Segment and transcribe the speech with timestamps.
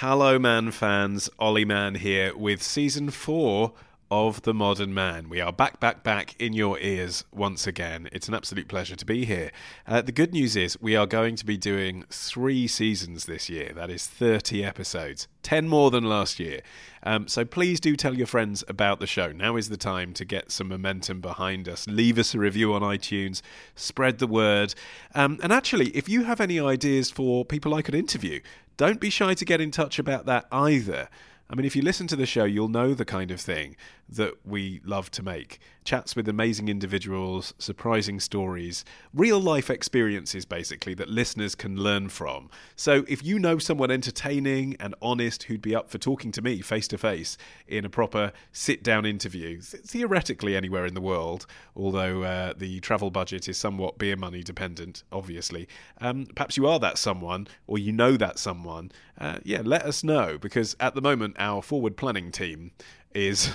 [0.00, 1.30] Hello, Mann fans.
[1.38, 3.72] Olly Mann here with season four
[4.10, 5.30] of The Modern Mann.
[5.30, 8.06] We are back, back, back in your ears once again.
[8.12, 9.50] It's an absolute pleasure to be here.
[9.86, 13.72] Uh, the good news is we are going to be doing three seasons this year.
[13.74, 16.60] That is 30 episodes, 10 more than last year.
[17.02, 19.32] Um, so please do tell your friends about the show.
[19.32, 21.86] Now is the time to get some momentum behind us.
[21.88, 23.40] Leave us a review on iTunes,
[23.74, 24.74] spread the word.
[25.14, 28.40] Um, and actually, if you have any ideas for people I could interview,
[28.76, 31.08] don't be shy to get in touch about that either.
[31.48, 33.76] I mean, if you listen to the show, you'll know the kind of thing
[34.08, 40.94] that we love to make chats with amazing individuals, surprising stories, real life experiences, basically,
[40.94, 42.50] that listeners can learn from.
[42.74, 46.60] So, if you know someone entertaining and honest who'd be up for talking to me
[46.60, 47.38] face to face
[47.68, 52.80] in a proper sit down interview, th- theoretically anywhere in the world, although uh, the
[52.80, 55.68] travel budget is somewhat beer money dependent, obviously,
[56.00, 60.02] um, perhaps you are that someone or you know that someone, uh, yeah, let us
[60.02, 62.72] know because at the moment, our forward planning team
[63.16, 63.50] is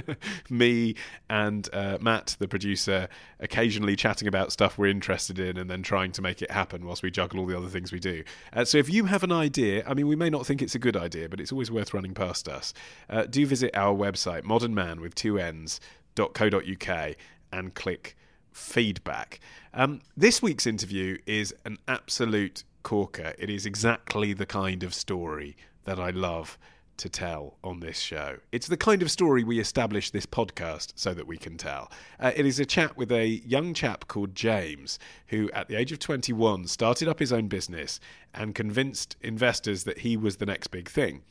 [0.50, 0.94] me
[1.28, 3.08] and uh, Matt, the producer,
[3.40, 7.02] occasionally chatting about stuff we're interested in and then trying to make it happen whilst
[7.02, 8.22] we juggle all the other things we do.
[8.52, 10.78] Uh, so if you have an idea, I mean, we may not think it's a
[10.78, 12.72] good idea, but it's always worth running past us.
[13.08, 17.16] Uh, do visit our website, modernman with two N's.co.uk,
[17.52, 18.16] and click
[18.52, 19.40] feedback.
[19.74, 23.34] Um, this week's interview is an absolute corker.
[23.38, 26.58] It is exactly the kind of story that I love
[27.00, 28.36] to tell on this show.
[28.52, 31.90] It's the kind of story we establish this podcast so that we can tell.
[32.18, 35.92] Uh, it is a chat with a young chap called James, who at the age
[35.92, 38.00] of 21 started up his own business
[38.34, 41.22] and convinced investors that he was the next big thing.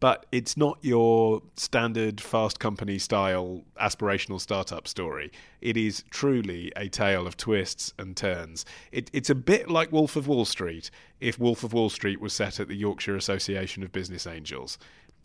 [0.00, 5.32] But it's not your standard fast company style aspirational startup story.
[5.60, 8.64] It is truly a tale of twists and turns.
[8.92, 10.90] It, it's a bit like Wolf of Wall Street
[11.20, 14.78] if Wolf of Wall Street was set at the Yorkshire Association of Business Angels.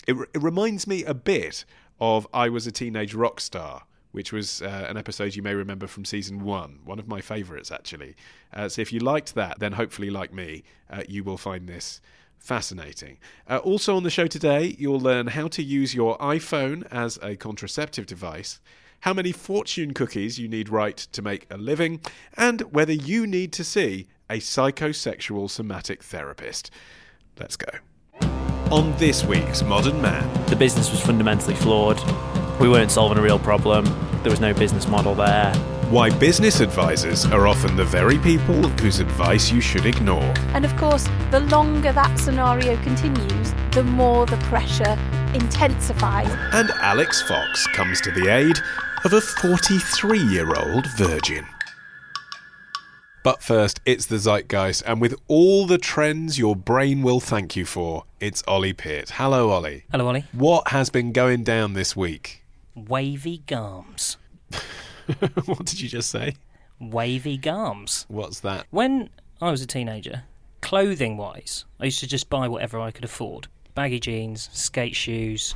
[0.07, 1.65] It, it reminds me a bit
[1.99, 5.87] of I Was a Teenage Rock Star, which was uh, an episode you may remember
[5.87, 8.15] from season one, one of my favourites actually.
[8.53, 12.01] Uh, so if you liked that, then hopefully, like me, uh, you will find this
[12.37, 13.17] fascinating.
[13.49, 17.37] Uh, also on the show today, you'll learn how to use your iPhone as a
[17.37, 18.59] contraceptive device.
[19.01, 22.01] How many fortune cookies you need right to make a living,
[22.37, 26.71] and whether you need to see a psychosexual somatic therapist.
[27.37, 27.69] Let's go.
[28.73, 32.01] On this week's Modern Mann, The business was fundamentally flawed.
[32.59, 33.85] We weren't solving a real problem.
[34.23, 35.53] There was no business model there.
[35.91, 40.33] why business advisors are often the very people whose advice you should ignore.
[40.55, 44.97] And of course, the longer that scenario continues, the more the pressure
[45.35, 46.31] intensifies.
[46.51, 48.57] And Alix Fox comes to the aid
[49.05, 51.45] of a 43 year old virgin.
[53.23, 57.65] But first, it's the zeitgeist, and with all the trends your brain will thank you
[57.65, 59.11] for, it's Ollie Peart.
[59.11, 59.85] Hello, Ollie.
[59.91, 60.25] Hello, Ollie.
[60.33, 62.43] What has been going down this week?
[62.75, 64.17] Wavy garms.
[65.45, 66.35] what did you just say?
[66.81, 68.03] Wavy garms.
[68.09, 68.65] What's that?
[68.71, 69.09] When
[69.41, 70.23] I was a teenager,
[70.59, 75.55] clothing wise, I used to just buy whatever I could afford baggy jeans, skate shoes.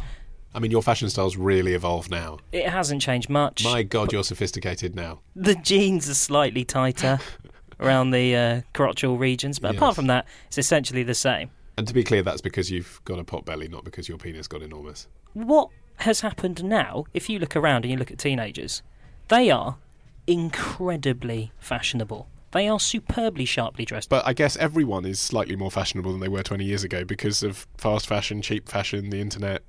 [0.55, 2.39] I mean, your fashion style's really evolved now.
[2.51, 3.63] It hasn't changed much.
[3.63, 5.19] My God, you're sophisticated now.
[5.35, 7.19] The jeans are slightly tighter
[7.79, 11.49] around the uh, crotchal regions, but apart from that, it's essentially the same.
[11.77, 14.47] And to be clear, that's because you've got a pot belly, not because your penis
[14.47, 15.07] got enormous.
[15.33, 18.81] What has happened now, if you look around and you look at teenagers,
[19.27, 19.77] they are
[20.25, 22.27] incredibly fashionable.
[22.51, 24.09] They are superbly sharply dressed.
[24.09, 27.43] But I guess everyone is slightly more fashionable than they were 20 years ago because
[27.43, 29.63] of fast fashion, cheap fashion, the internet.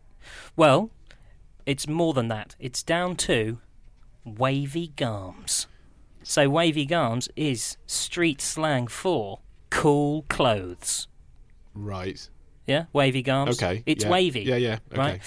[0.56, 0.90] Well,
[1.66, 2.56] it's more than that.
[2.58, 3.58] It's down to
[4.24, 5.66] wavy garms.
[6.28, 9.40] So, wavy garms is street slang for
[9.70, 11.08] cool clothes.
[11.72, 12.28] Right.
[12.66, 13.52] Yeah, Wavy Garms.
[13.52, 13.82] Okay.
[13.86, 14.10] It's yeah.
[14.10, 14.42] wavy.
[14.42, 14.78] Yeah, yeah.
[14.92, 14.98] Okay.
[15.00, 15.20] Right.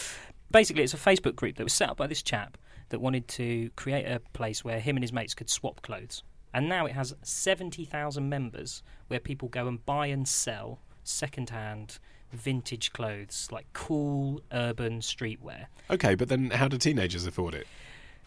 [0.52, 2.56] Basically, it's a Facebook group that was set up by this chap
[2.90, 6.22] that wanted to create a place where him and his mates could swap clothes.
[6.54, 11.98] And now it has 70,000 members where people go and buy and sell second-hand
[12.32, 15.66] vintage clothes, like cool urban streetwear.
[15.90, 17.66] Okay, but then how do teenagers afford it?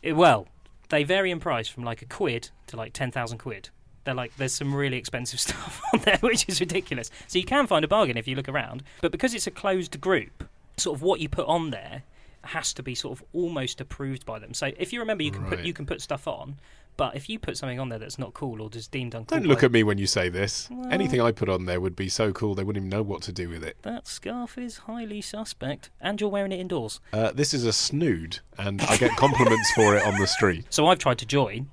[0.02, 0.48] It- well,
[0.88, 3.70] they vary in price from like a quid to like 10,000 quid.
[4.04, 7.10] They're like, there's some really expensive stuff on there, which is ridiculous.
[7.26, 8.82] So you can find a bargain if you look around.
[9.00, 12.02] But because it's a closed group, sort of what you put on there
[12.42, 14.52] has to be sort of almost approved by them.
[14.52, 16.56] So if you remember, you can put you can put stuff on,
[16.96, 19.46] but if you put something on there that's not cool or just deemed uncool, Don't
[19.46, 20.68] look by- at me when you say this.
[20.90, 23.32] Anything I put on there would be so cool they wouldn't even know what to
[23.32, 23.76] do with it.
[23.82, 27.00] That scarf is highly suspect, and you're wearing it indoors.
[27.12, 30.66] Uh, this is a snood, and I get compliments for it on the street.
[30.70, 31.68] So I've tried to join,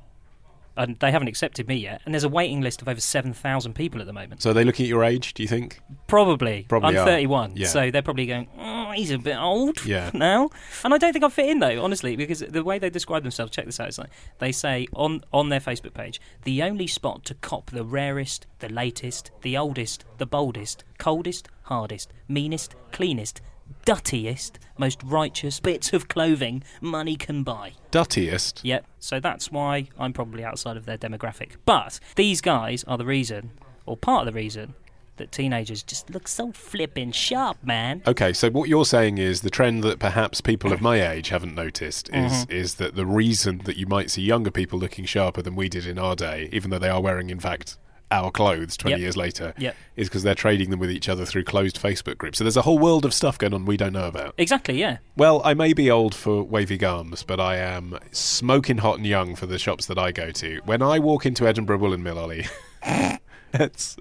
[0.78, 2.02] and they haven't accepted me yet.
[2.06, 4.42] And there's a waiting list of over seven thousand people at the moment.
[4.42, 5.80] So are they looking at your age, do you think?
[6.08, 6.66] Probably.
[6.70, 7.06] Probably I'm are.
[7.06, 7.68] 31, Yeah.
[7.68, 10.12] so they're probably going, oh, he's a bit old Yeah.
[10.14, 10.50] now.
[10.84, 13.52] And I don't think I fit in, though, honestly, because the way they describe themselves,
[13.52, 14.10] check this out, it's like,
[14.40, 18.70] they say on, on their Facebook page, the only spot to cop the rarest, the
[18.70, 23.42] latest, the oldest, the boldest, coldest, hardest, meanest, cleanest,
[23.86, 27.74] duttiest, most righteous bits of clothing money can buy.
[27.92, 28.62] Duttiest.
[28.64, 28.86] Yep.
[29.00, 31.52] So that's why I'm probably outside of their demographic.
[31.66, 33.52] But these guys are the reason,
[33.86, 34.76] or part of the reason,
[35.18, 38.02] that teenagers just look so flippin' sharp, man.
[38.08, 41.54] Okay, so what you're saying is the trend that perhaps people of my age haven't
[41.54, 42.52] noticed is Mm-hmm.
[42.52, 45.86] is that the reason that you might see younger people looking sharper than we did
[45.86, 47.78] in our day, even though they are wearing, in fact,
[48.12, 49.00] our clothes 20 Yep.
[49.00, 49.76] years later, Yep.
[49.96, 52.38] is because they're trading them with each other through closed Facebook groups.
[52.38, 54.34] So there's a whole world of stuff going on we don't know about.
[54.38, 54.80] Exactly.
[54.80, 54.98] Yeah.
[55.16, 59.36] Well, I may be old for wavy garms, but I am smoking hot and young
[59.36, 60.60] for the shops that I go to.
[60.66, 62.46] When I walk into Edinburgh Woolen Mill, Ollie,
[63.58, 63.98] let's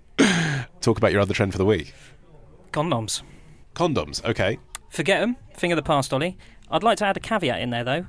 [0.81, 1.93] talk about your other trend for the week.
[2.73, 3.23] Condoms.
[3.75, 4.59] Condoms, okay.
[4.91, 5.37] Forget them.
[5.55, 6.37] Thing of the past, Ollie.
[6.71, 8.07] I'd like to add a caveat in there, though,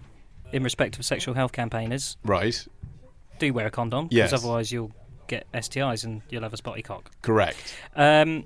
[0.52, 2.18] in respect of sexual health campaigners.
[2.24, 2.68] Right,
[3.40, 4.30] Do wear a condom, Yes.
[4.32, 4.92] because otherwise you'll
[5.32, 7.12] get STIs and you'll have a spotty cock.
[7.22, 7.58] correct.
[7.96, 8.46] Um,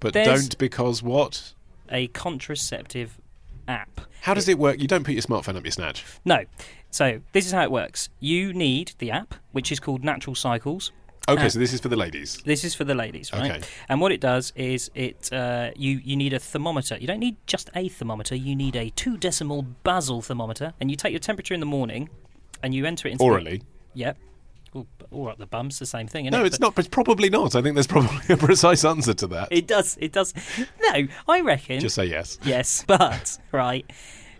[0.00, 1.52] But There's- don't because what?
[1.90, 3.18] a contraceptive
[3.68, 4.00] app.
[4.22, 4.80] How does it work?
[4.80, 6.04] You don't put your smartphone up your snatch.
[6.24, 6.44] No.
[6.90, 8.08] So this is how it works.
[8.20, 10.92] You need the app, which is called Natural Cycles.
[11.28, 12.38] Okay, Uh, so this is for the ladies.
[12.44, 13.50] This is for the ladies, right?
[13.50, 13.60] Okay.
[13.88, 16.96] And what it does is it uh, you you need a thermometer.
[17.00, 18.36] You don't need just a thermometer.
[18.36, 22.08] You need a two decimal basal thermometer, and you take your temperature in the morning,
[22.62, 23.62] and you enter it into the- Orally.
[23.94, 24.18] Yep.
[25.10, 26.26] Or up the bum's the same thing.
[26.26, 26.46] No, it?
[26.48, 26.78] it's But not.
[26.78, 27.54] It's probably not.
[27.54, 29.48] I think there's probably a precise answer to that.
[29.50, 29.96] It does.
[30.00, 30.34] It does.
[30.80, 31.80] No, I reckon.
[31.80, 32.38] Just say yes.
[32.44, 33.84] Yes, but right.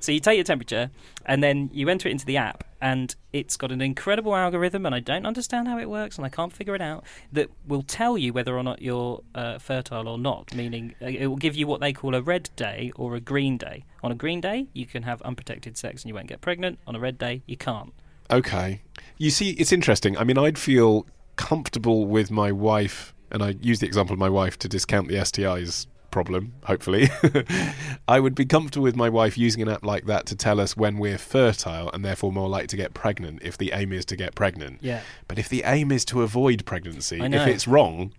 [0.01, 0.91] So you take your temperature
[1.25, 4.95] and then you enter it into the app, and it's got an incredible algorithm, and
[4.95, 7.05] I don't understand how it works, and I can't figure it out.
[7.33, 10.55] That will tell you whether or not you're uh, fertile or not.
[10.55, 13.57] Meaning, uh, it will give you what they call a red day or a green
[13.57, 13.85] day.
[14.05, 16.79] On a green day, you can have unprotected sex and you won't get pregnant.
[16.87, 17.93] On a red day, you can't.
[18.31, 18.83] Okay.
[19.19, 20.17] You see, it's interesting.
[20.19, 21.07] I mean, I'd feel
[21.37, 25.15] comfortable with my wife, and I use the example of my wife to discount the
[25.17, 27.11] STIs problem, hopefully.
[28.09, 30.77] I would be comfortable with my wife using an app like that to tell us
[30.77, 34.17] when we're fertile and therefore more likely to get pregnant if the aim is to
[34.17, 34.79] get pregnant.
[34.81, 35.03] Yeah.
[35.29, 38.13] But if the aim is to avoid pregnancy, if it's wrong,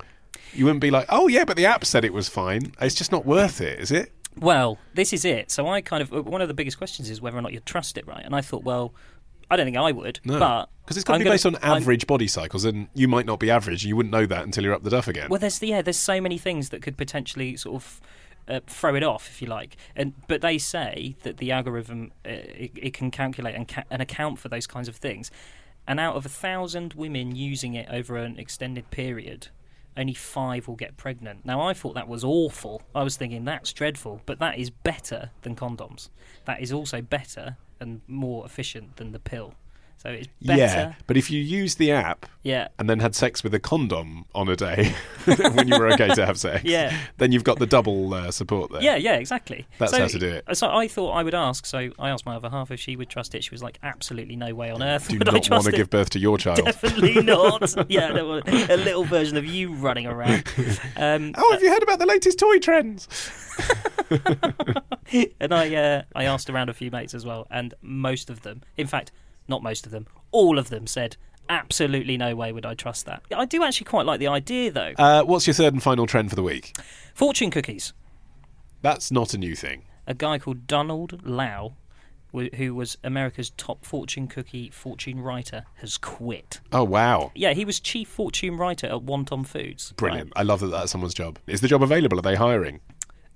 [0.53, 2.71] you wouldn't be like, oh, yeah, but the app said it was fine.
[2.79, 4.11] It's just not worth it, is it?
[4.39, 5.49] Well, this is it.
[5.49, 7.97] So I kind of one of the biggest questions is whether or not you trust
[7.97, 8.23] it, right?
[8.23, 8.93] And I thought, well,
[9.49, 10.39] I don't think I would, No.
[10.39, 12.87] but Because it's got to I'm be gonna- based on I'm- average body cycles, and
[12.93, 13.85] you might not be average.
[13.85, 15.29] You wouldn't know that until you're up the duff again.
[15.29, 18.01] Well, there's yeah, there's so many things that could potentially sort of
[18.49, 19.75] uh, throw it off, if you like.
[19.95, 24.01] And but they say that the algorithm uh, it, it can calculate and, ca- and
[24.01, 25.29] account for those kinds of things.
[25.87, 29.47] And out of a thousand women using it over an extended period,
[29.95, 31.45] only five will get pregnant.
[31.45, 32.81] Now, I thought that was awful.
[32.93, 36.09] I was thinking that's dreadful, but that is better than condoms.
[36.45, 39.53] That is also better and more efficient than the pill.
[39.99, 40.59] So it's better.
[40.59, 42.67] Yeah, but if you use the app Yeah.
[42.77, 44.93] and then had sex with a condom on a day
[45.25, 46.95] when you were okay to have sex, Yeah.
[47.17, 48.81] then you've got the double uh, support there.
[48.83, 49.65] Yeah, yeah, exactly.
[49.79, 50.45] That's so, how to do it.
[50.55, 51.65] So I thought I would ask.
[51.65, 53.43] So I asked my other half if she would trust it.
[53.43, 55.75] She was like, "Absolutely no way on earth Do would I not want to it."
[55.75, 56.57] give birth to your child.
[56.63, 57.73] Definitely not.
[57.89, 60.43] yeah, a little version of you running around.
[60.95, 63.07] Um, Oh, have you heard about the latest toy trends?
[65.11, 68.61] and I, uh, I asked around a few mates as well, and most of them,
[68.77, 69.11] in fact,
[69.47, 71.17] not most of them, all of them said,
[71.49, 74.93] "Absolutely no way would I trust that." I do actually quite like the idea, though.
[74.97, 76.75] Uh, what's your third and final trend for the week?
[77.13, 77.93] Fortune cookies.
[78.81, 79.83] That's not a new thing.
[80.05, 81.73] a guy called Donald Lau,
[82.31, 86.61] who was America's top fortune cookie fortune writer, has quit.
[86.71, 87.31] Oh, wow.
[87.35, 89.93] Yeah, he was chief fortune writer at Wonton Foods.
[89.97, 90.31] Brilliant.
[90.35, 91.39] I love that that's someone's job.
[91.47, 92.19] Is the job available?
[92.19, 92.79] Are they hiring?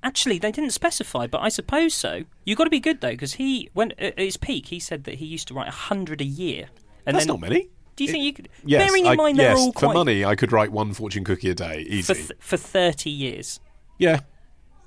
[0.04, 2.24] Actually, they didn't specify, but I suppose so.
[2.46, 5.04] You've got to be good though, because he, when uh, at his peak, he said
[5.04, 6.70] that he used to write a hundred a year.
[7.06, 7.70] And That's then, not many.
[7.96, 8.50] Do you think you could?
[8.66, 11.24] Yes, bearing in I- mind yes, they're all for money, I could write one fortune
[11.24, 12.14] cookie a day, easy.
[12.14, 13.60] for, th- for thirty years.
[14.00, 14.22] yeah,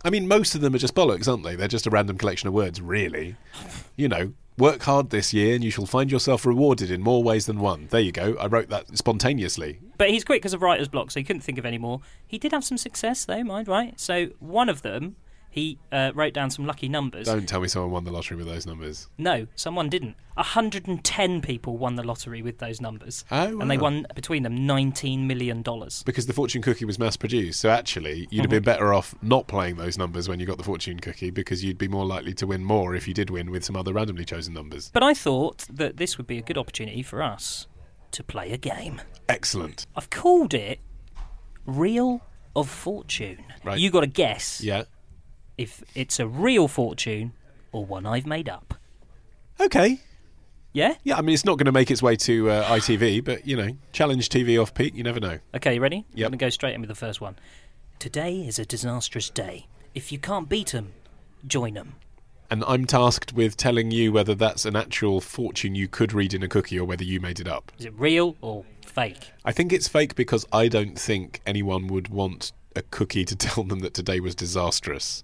[0.04, 1.54] I mean, most of them are just bollocks, aren't they?
[1.54, 3.36] They're just a random collection of words, really.
[3.96, 7.46] You know, work hard this year, and you shall find yourself rewarded in more ways
[7.46, 7.88] than one.
[7.90, 8.36] There you go.
[8.38, 9.80] I wrote that spontaneously.
[9.98, 12.00] But he's quick because of writer's block, so he couldn't think of any more.
[12.26, 13.98] He did have some success, though, mind right?
[13.98, 15.16] So one of them,
[15.54, 17.26] he uh, wrote down some lucky numbers.
[17.26, 19.08] Don't tell me someone won the lottery with those numbers.
[19.18, 20.16] No, someone didn't.
[20.34, 23.24] 110 people won the lottery with those numbers.
[23.30, 25.62] Oh, And they won, between them, $19 million.
[25.62, 27.60] Because the fortune cookie was mass produced.
[27.60, 28.50] So actually, you'd have Mm-hmm.
[28.50, 31.78] been better off not playing those numbers when you got the fortune cookie because you'd
[31.78, 34.54] be more likely to win more if you did win with some other randomly chosen
[34.54, 34.90] numbers.
[34.92, 37.68] But I thought that this would be a good opportunity for us
[38.10, 39.00] to play a game.
[39.28, 39.86] Excellent.
[39.94, 40.80] I've called it
[41.64, 42.20] Reel
[42.56, 43.44] of Fortune.
[43.64, 43.78] Right.
[43.78, 44.84] You got to guess Yeah.
[45.56, 47.32] If it's a real fortune
[47.72, 48.74] or one I've made up.
[49.60, 50.00] Okay.
[50.72, 50.94] Yeah?
[51.04, 53.56] Yeah, I mean, it's not going to make its way to uh, ITV, but, you
[53.56, 55.38] know, challenge TV off peak, you never know.
[55.54, 56.04] Okay, you ready?
[56.14, 56.26] Yep.
[56.26, 57.36] I'm going to go straight in with the first one.
[58.00, 59.68] Today is a disastrous day.
[59.94, 60.92] If you can't beat them,
[61.46, 61.94] join them.
[62.50, 66.42] And I'm tasked with telling you whether that's an actual fortune you could read in
[66.42, 67.72] a cookie or whether you made it up.
[67.78, 69.30] Is it real or fake?
[69.44, 73.64] I think it's fake because I don't think anyone would want a cookie to tell
[73.64, 75.22] them that today was disastrous.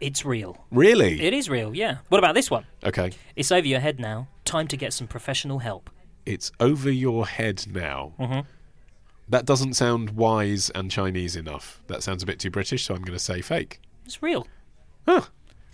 [0.00, 0.64] It's real.
[0.70, 1.20] Really?
[1.20, 1.98] It is real, yeah.
[2.08, 2.64] What about this one?
[2.84, 3.12] okay.
[3.36, 4.28] It's over your head now.
[4.44, 5.90] Time to get some professional help.
[6.24, 8.12] It's over your head now.
[8.18, 8.46] Mhm.
[9.28, 11.82] That doesn't sound wise and Chinese enough.
[11.86, 13.80] That sounds a bit too British, so I'm going to say fake.
[14.04, 14.46] It's real.
[15.06, 15.22] Huh.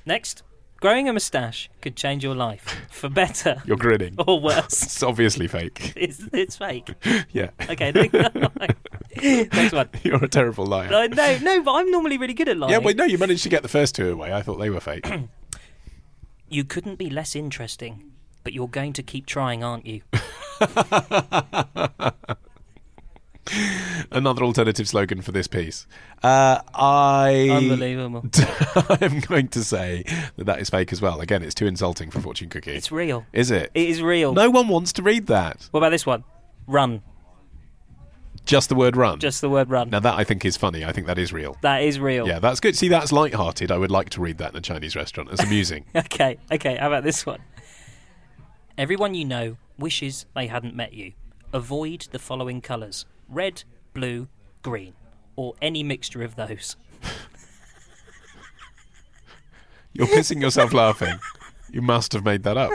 [0.04, 0.42] Next,
[0.80, 4.14] growing a moustache could change your life for better You're grinning.
[4.26, 4.82] or worse.
[4.82, 5.92] It's obviously fake.
[5.96, 6.90] It's, it's fake.
[7.32, 7.50] yeah.
[7.68, 8.12] Okay, next,
[9.52, 9.88] next one.
[10.02, 10.90] You're a terrible liar.
[10.90, 12.72] No, no, no, but I'm normally really good at lying.
[12.72, 14.32] yeah, wait, no, you managed to get the first two away.
[14.32, 15.08] I thought they were fake.
[16.48, 18.12] You couldn't be less interesting,
[18.44, 20.02] but you're going to keep trying, aren't you?
[24.10, 25.86] Another alternative slogan for this piece.
[26.22, 28.24] Uh, I Unbelievable.
[29.00, 30.04] I'm going to say
[30.36, 31.20] that that is fake as well.
[31.20, 32.72] Again, it's too insulting for fortune cookie.
[32.72, 33.26] It's real.
[33.32, 33.70] is it?
[33.74, 34.32] It is real.
[34.32, 35.68] No one wants to read that.
[35.70, 36.24] What about this one?
[36.66, 37.02] Run.
[38.44, 39.18] Just the word run.
[39.18, 39.90] Just the word run.
[39.90, 40.84] now that I think is funny.
[40.84, 41.56] I think that is real.
[41.62, 42.28] That is real.
[42.28, 42.76] Yeah, that's good.
[42.76, 43.72] See, that's light-hearted.
[43.72, 45.30] I would like to read that in a Chinese restaurant.
[45.32, 45.84] It's amusing.
[45.96, 47.40] Okay, okay, how about this one?
[48.78, 51.12] Everyone you know wishes they hadn't met you.
[51.52, 53.64] Avoid the following colours red,
[53.94, 54.28] blue,
[54.62, 54.94] green,
[55.36, 56.76] or any mixture of those.
[59.92, 61.18] You're pissing yourself laughing.
[61.70, 62.72] You must have made that up.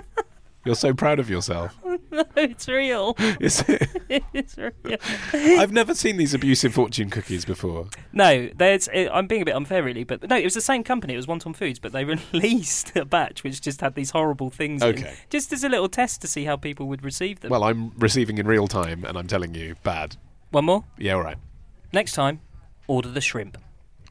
[0.65, 1.77] You're so proud of yourself.
[2.13, 3.15] No, it's real.
[3.39, 3.87] Is it?
[4.33, 4.97] it's real.
[5.33, 7.87] I've never seen these abusive fortune cookies before.
[8.11, 8.89] No, there's.
[8.93, 11.13] I'm being a bit unfair, really, but no, it was the same company.
[11.13, 14.81] It was Wonton Foods, but they released a batch which just had these horrible things.
[14.83, 15.13] in, Okay.
[15.29, 17.49] just as a little test to see how people would receive them.
[17.49, 20.17] Well, I'm receiving in real time, and I'm telling you, bad.
[20.51, 20.83] One more.
[20.97, 21.37] Yeah, all right.
[21.93, 22.41] Next time,
[22.87, 23.57] order the shrimp.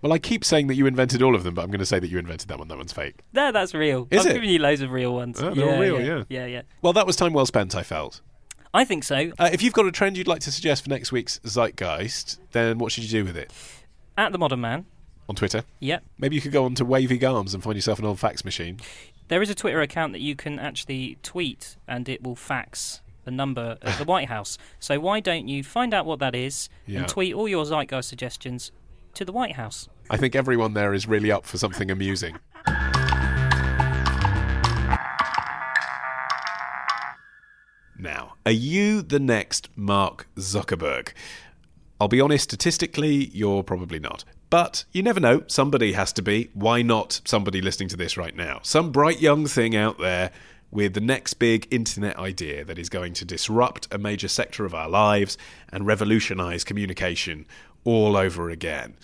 [0.03, 1.99] Well, I keep saying that you invented all of them, but I'm going to say
[1.99, 2.69] that you invented that one.
[2.69, 3.21] That one's fake.
[3.35, 4.09] No, that's real.
[4.11, 4.35] Is I've it?
[4.35, 5.41] given you loads of real ones.
[5.43, 6.25] Oh, they're all real, yeah.
[6.31, 6.63] yeah, yeah.
[6.81, 8.23] Well, that was time well spent, I felt.
[8.73, 9.33] I think so.
[9.39, 12.79] Uh, if you've got a trend you'd like to suggest for next week's Zeitgeist, then
[12.79, 13.53] what should you do with it?
[14.17, 14.87] At the Modern Mann.
[15.29, 15.65] On Twitter?
[15.81, 16.05] Yep.
[16.19, 18.81] Maybe you could go on to Wavy Garms and find yourself an old fax machine.
[19.29, 23.31] There is a Twitter account that you can actually tweet and it will fax the
[23.31, 24.59] number at the White House.
[24.79, 27.01] So why don't you find out what that is Yeah.
[27.01, 28.73] and tweet all your Zeitgeist suggestions
[29.15, 29.89] to the White House?
[30.09, 32.37] I think everyone there is really up for something amusing.
[37.99, 41.13] Now, are you the next Mark Zuckerberg?
[42.01, 44.25] I'll be honest, statistically, you're probably not.
[44.49, 46.51] But you never know, somebody has to be.
[46.55, 48.61] Why not somebody listening to this right now?
[48.63, 50.31] Some bright young thing out there
[50.71, 54.75] with the next big internet idea that is going to disrupt a major sector of
[54.75, 55.37] our lives
[55.73, 57.47] and revolutionize communication
[57.85, 58.95] all over again.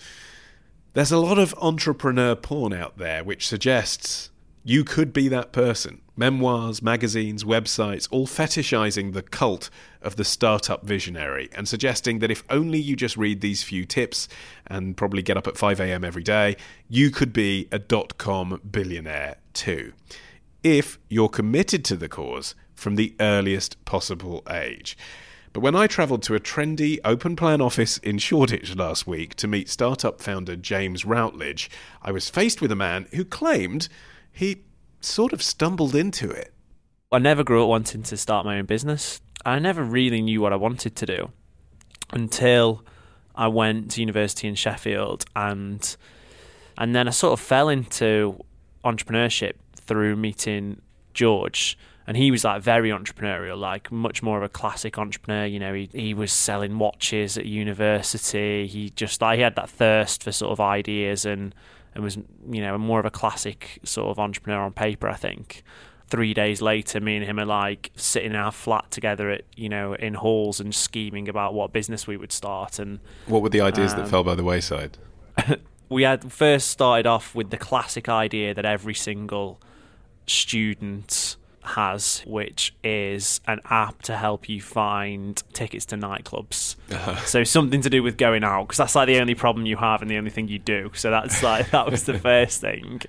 [0.93, 4.29] There's a lot of entrepreneur porn out there which suggests
[4.63, 6.01] you could be that person.
[6.17, 9.69] Memoirs, magazines, websites, all fetishizing the cult
[10.01, 14.27] of the startup visionary and suggesting that if only you just read these few tips
[14.65, 16.03] and probably get up at 5 a.m.
[16.03, 16.57] every day,
[16.89, 19.93] you could be a dot com billionaire too.
[20.69, 24.97] If you're committed to the cause from the earliest possible age.
[25.53, 29.47] But when I travelled to a trendy open plan office in Shoreditch last week to
[29.47, 31.69] meet startup founder James Routledge,
[32.01, 33.87] I was faced with a man who claimed
[34.29, 34.65] he
[34.99, 36.53] sort of stumbled into it.
[37.13, 39.21] I never grew up wanting to start my own business.
[39.45, 41.31] I never really knew what I wanted to do
[42.11, 42.83] until
[43.35, 45.95] I went to university in Sheffield and
[46.77, 48.43] And then I sort of fell into
[48.83, 49.53] entrepreneurship
[49.87, 50.81] through meeting
[51.13, 51.77] George.
[52.05, 55.45] And he was like very entrepreneurial, like much more of a classic entrepreneur.
[55.45, 58.65] You know, he, he was selling watches at university.
[58.67, 61.53] He just like he had that thirst for sort of ideas and
[61.93, 62.15] and was
[62.49, 65.09] you know more of a classic sort of entrepreneur on paper.
[65.09, 65.63] I think.
[66.09, 69.67] Three days later, me and him are like sitting in our flat together at you
[69.67, 72.79] know in halls and scheming about what business we would start.
[72.79, 74.97] And What were the ideas that Um, fell by the wayside?
[75.89, 79.59] we had first started off with the classic idea that every single
[80.27, 86.75] student has, which is an app to help you find tickets to nightclubs.
[87.25, 90.01] So something to do with going out, because that's like the only problem you have
[90.01, 90.91] and the only thing you do.
[90.93, 93.01] So that's like that was the first thing.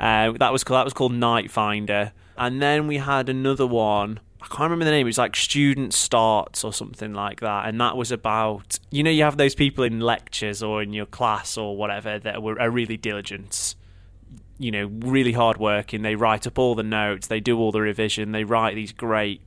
[0.00, 4.20] Uh, that was called, that was called Night Finder, and then we had another one.
[4.40, 5.06] I can't remember the name.
[5.06, 9.10] It was like Student Starts or something like that, and that was about you know
[9.10, 12.70] you have those people in lectures or in your class or whatever that were are
[12.70, 13.74] really diligent
[14.58, 16.02] you know, really hard working.
[16.02, 19.40] They write up all the notes, they do all the revision, they write these great,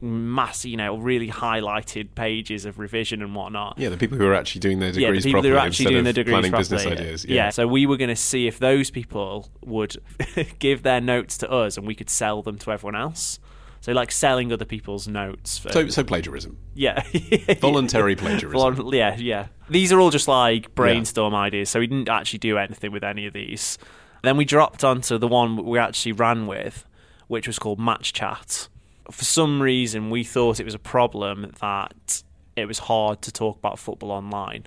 [0.00, 3.78] mass, you know, really highlighted pages of revision and whatnot.
[3.78, 5.58] Yeah, the people who are actually doing their degrees Yeah, the degrees people who properly
[5.62, 6.76] are actually instead doing of their degrees planning properly.
[6.76, 7.24] business ideas.
[7.24, 7.50] Yeah.
[7.50, 9.96] so we were going to see if those people would
[10.58, 13.38] give their notes to us and we could sell them to everyone else.
[13.80, 15.58] So like selling other people's notes.
[15.58, 17.02] For, So, so plagiarism, yeah,
[17.60, 18.92] voluntary plagiarism.
[18.92, 19.46] Yeah, yeah.
[19.70, 23.26] These are all just like brainstorm ideas, so we didn't actually do anything with any
[23.26, 23.78] of these.
[24.26, 26.84] Then we dropped onto the one we actually ran with,
[27.28, 28.66] which was called Match Chat.
[29.08, 32.24] For some reason, we thought it was a problem that
[32.56, 34.66] it was hard to talk about football online,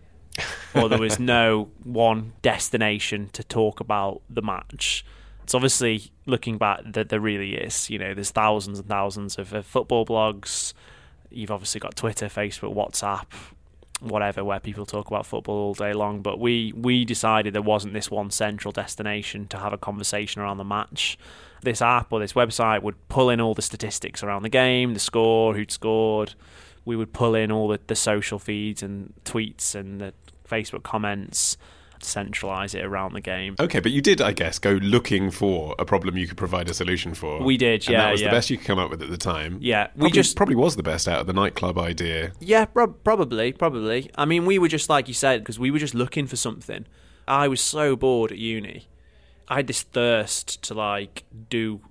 [0.74, 5.04] or there was no one destination to talk about the match.
[5.44, 7.90] It's obviously looking back that there really is.
[7.90, 10.72] You know, there's thousands and thousands of, of football blogs.
[11.32, 13.26] You've obviously got Twitter, Facebook, WhatsApp,
[14.00, 16.22] whatever, where people talk about football all day long.
[16.22, 20.58] But we we decided there wasn't this one central destination to have a conversation around
[20.58, 21.18] the match.
[21.62, 25.00] This app or this website would pull in all the statistics around the game, the
[25.00, 26.36] score, who'd scored.
[26.86, 30.14] We would pull in all the, the social feeds and tweets and the
[30.48, 31.58] Facebook comments,
[32.04, 33.56] centralize it around the game.
[33.60, 36.74] Okay, but you did, I guess, go looking for a problem you could provide a
[36.74, 37.42] solution for.
[37.42, 38.30] We did, and yeah, that was yeah.
[38.30, 39.58] the best you could come up with at the time.
[39.62, 42.32] Yeah, we Probably- just probably was the best out of the nightclub idea.
[42.40, 44.10] Yeah, prob probably, probably.
[44.16, 46.86] I mean, we were just like you said because we were just looking for something.
[47.28, 48.88] I was so bored at uni.
[49.48, 51.82] I had this thirst to like do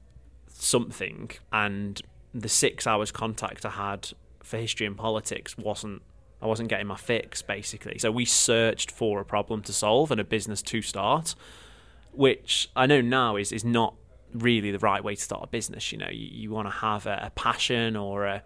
[0.48, 2.00] something, and
[2.34, 4.10] the six hours contact I had
[4.42, 6.02] for history and politics wasn't.
[6.40, 7.98] I wasn't getting my fix basically.
[7.98, 11.34] So we searched for a problem to solve and a business to start,
[12.12, 13.94] which I know now is is not
[14.34, 15.90] really the right way to start a business.
[15.90, 18.42] You know, you, you want to have a, a passion or a,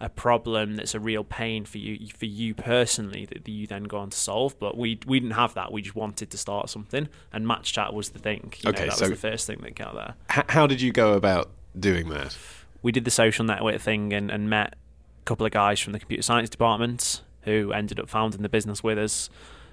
[0.00, 3.98] a problem that's a real pain for you for you personally that you then go
[3.98, 4.58] on to solve.
[4.58, 5.72] But we we didn't have that.
[5.72, 8.52] We just wanted to start something, and Match Chat was the thing.
[8.62, 10.14] You Okay, know, that so- was the first thing that got there.
[10.34, 12.36] H- how did you go about doing that?
[12.82, 15.98] We did the social network thing and, and met a couple of guys from the
[15.98, 19.30] computer science department who ended up founding the business with us,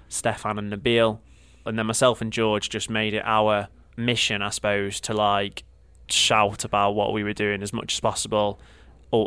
[0.08, 1.18] Stefan and Nabil.
[1.64, 5.64] And then myself and George just made it our mission, I suppose, to like
[6.08, 8.60] shout about what we were doing as much as possible,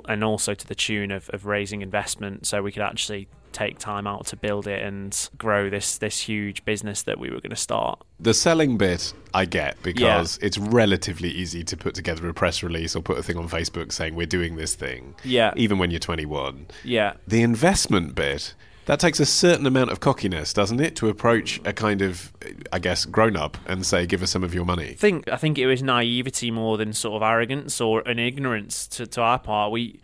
[0.07, 4.05] and also to the tune of, of raising investment so we could actually take time
[4.05, 7.55] out to build it and grow this this huge business that we were going to
[7.55, 8.01] start.
[8.19, 12.95] The selling bit I get because it's relatively easy to put together a press release
[12.95, 15.15] or put a thing on Facebook saying we're doing this thing.
[15.23, 15.53] Yeah.
[15.55, 16.67] Even when you're 21.
[16.83, 17.13] Yeah.
[17.27, 21.73] The investment bit, that takes a certain amount of cockiness, doesn't it, to approach a
[21.73, 22.31] kind of,
[22.71, 24.91] I guess, grown up and say, give us some of your money.
[24.91, 28.87] I think I think it was naivety more than sort of arrogance or an ignorance
[28.89, 29.71] to, to our part.
[29.71, 29.99] We,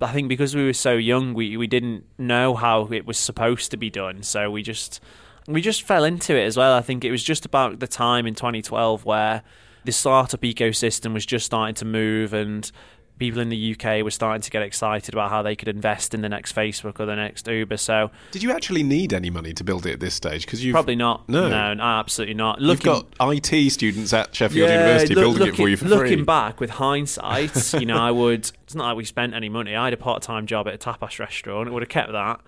[0.00, 3.70] I think, because we were so young, we we didn't know how it was supposed
[3.70, 5.00] to be done, so we just
[5.46, 6.74] we just fell into it as well.
[6.74, 9.42] I think it was just about the time in 2012 where
[9.84, 12.70] the startup ecosystem was just starting to move and
[13.18, 16.20] people in the UK were starting to get excited about how they could invest in
[16.20, 17.76] the next Facebook or the next Uber.
[17.76, 20.44] So Did you actually need any money to build it at this stage?
[20.44, 21.28] Because you've probably not.
[21.28, 21.48] No.
[21.48, 22.60] no, absolutely not.
[22.60, 26.24] You've got IT students at Sheffield University look- building it for you for looking free.
[26.24, 28.50] back with hindsight, you know, I would.
[28.64, 29.76] It's not like we spent any money.
[29.76, 31.68] I had a part-time job at a tapas restaurant.
[31.68, 32.40] I would have kept that,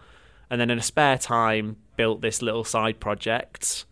[0.50, 3.84] and then in a spare time, built this little side project.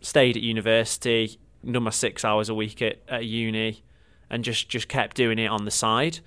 [0.00, 3.82] Stayed at university, done my six hours a week at, at uni,
[4.30, 6.18] and just just kept doing it on the side,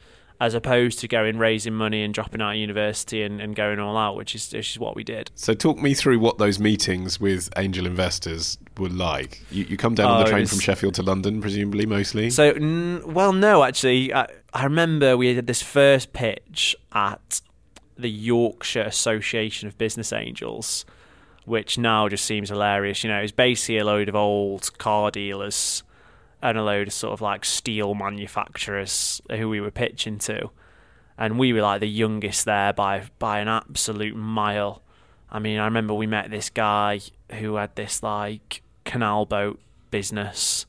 [0.41, 3.97] as opposed to going raising money and dropping out of university and, and going all
[3.97, 5.31] out, which is which is what we did.
[5.35, 9.43] So talk me through what those meetings with angel investors were like.
[9.51, 12.29] You, you come down on Oh, the train was- from Sheffield to London, presumably, mostly.
[12.29, 17.41] So, n- well, no, actually, I, I remember we did this first pitch at
[17.97, 20.85] the Yorkshire Association of Business Angels,
[21.43, 23.03] which now just seems hilarious.
[23.03, 25.83] You know, it's basically a load of old car dealers
[26.41, 30.49] and a load of sort of like steel manufacturers who we were pitching to,
[31.17, 34.81] and we were like the youngest there by by an absolute mile.
[35.31, 37.01] I mean, I remember we met this guy
[37.33, 39.59] who had this like canal boat
[39.91, 40.65] business,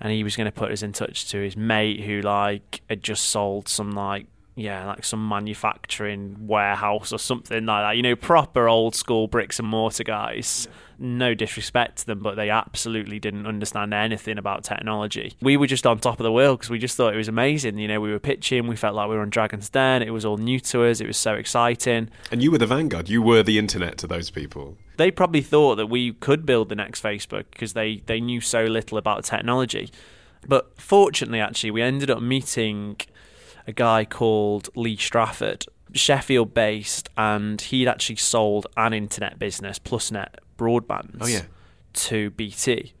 [0.00, 3.02] and he was going to put us in touch to his mate who like had
[3.02, 7.96] just sold some like yeah, like some manufacturing warehouse or something like that.
[7.96, 10.66] You know, proper old school bricks and mortar guys.
[10.98, 15.34] No disrespect to them, but they absolutely didn't understand anything about technology.
[15.42, 17.78] We were just on top of the world because we just thought it was amazing.
[17.78, 20.02] You know, we were pitching, we felt like we were on Dragon's Den.
[20.02, 21.00] It was all new to us.
[21.00, 22.10] It was so exciting.
[22.30, 23.08] And you were the vanguard.
[23.08, 24.76] You were the internet to those people.
[24.96, 28.64] They probably thought that we could build the next Facebook because they, they knew so
[28.64, 29.90] little about technology.
[30.48, 32.96] But fortunately, actually, we ended up meeting
[33.66, 40.34] a guy called Lee Strafford, Sheffield based, and he'd actually sold an internet business, PlusNet
[40.58, 41.42] Broadband, Oh, yeah.
[41.94, 42.92] to BT.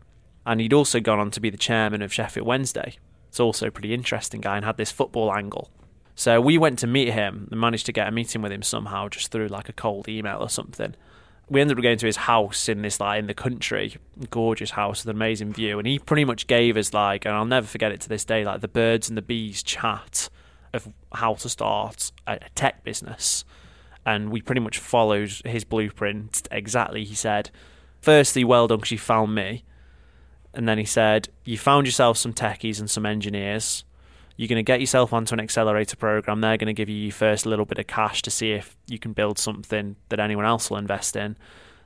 [0.44, 2.96] And he'd also gone on to be the chairman of Sheffield Wednesday.
[3.28, 5.70] It's also a pretty interesting guy and had this football angle.
[6.14, 9.08] So we went to meet him and managed to get a meeting with him somehow,
[9.08, 10.94] just through like a cold email or something.
[11.48, 13.96] We ended up going to his house in this like in the country,
[14.30, 17.44] gorgeous house with an amazing view, and he pretty much gave us like, and I'll
[17.44, 20.28] never forget it to this day, like the birds and the bees chat
[20.72, 23.44] of how to start a tech business.
[24.04, 27.04] And we pretty much followed his blueprint exactly.
[27.04, 27.50] He said,
[28.00, 29.64] firstly, well done because you found me.
[30.54, 33.84] And then he said, you found yourself some techies and some engineers.
[34.36, 36.40] You're going to get yourself onto an accelerator program.
[36.40, 38.98] They're going to give you your first little bit of cash to see if you
[38.98, 41.36] can build something that anyone else will invest in.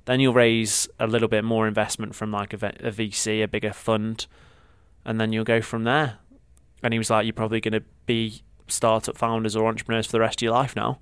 [0.05, 4.27] Then you'll raise a little bit more investment from like a VC, a bigger fund,
[5.05, 6.19] and then you'll go from there.
[6.83, 10.21] And he was like, you're probably going to be startup founders or entrepreneurs for the
[10.21, 10.99] rest of your life now.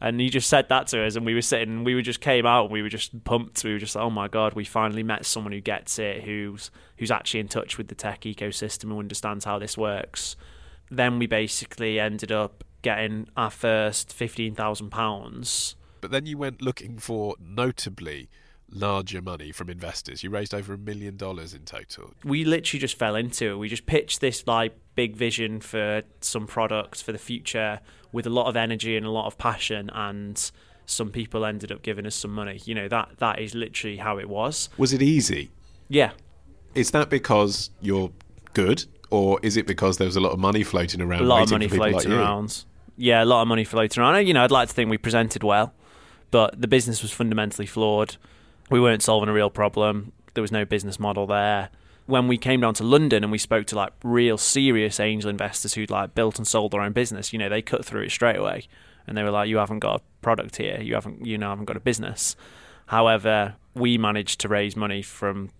[0.00, 2.44] And he just said that to us, and we were sitting, we were just came
[2.44, 3.64] out, and we were just pumped.
[3.64, 6.70] We were just like, "Oh my god, we finally met someone who gets it, who's
[6.98, 10.36] who's actually in touch with the tech ecosystem, who understands how this works."
[10.90, 15.76] Then we basically ended up getting our first fifteen thousand pounds.
[16.02, 18.28] But then you went looking for notably
[18.70, 20.22] larger money from investors.
[20.22, 22.12] You raised over a million dollars in total.
[22.24, 23.56] We literally just fell into it.
[23.56, 27.80] We just pitched this like big vision for some products for the future
[28.12, 30.50] with a lot of energy and a lot of passion, and
[30.86, 32.60] some people ended up giving us some money.
[32.64, 34.68] You know that that is literally how it was.
[34.78, 35.50] Was it easy?
[35.88, 36.10] Yeah,
[36.74, 38.10] Is that because you're
[38.52, 41.20] good, or is it because there was a lot of money floating around?
[41.20, 42.64] a lot of money floating like around.
[42.96, 44.26] Yeah, a lot of money floating around.
[44.26, 45.72] You know, I'd like to think we presented well,
[46.32, 48.16] but the business was fundamentally flawed.
[48.70, 50.12] We weren't solving a real problem.
[50.34, 51.70] There was no business model there.
[52.06, 55.74] When we came down to London and we spoke to like real serious angel investors
[55.74, 58.36] who'd like built and sold their own business, you know, they cut through it straight
[58.36, 58.68] away,
[59.06, 60.80] and they were like, "You haven't got a product here.
[60.80, 62.36] You haven't, you know, haven't got a business."
[62.86, 65.50] However, we managed to raise money from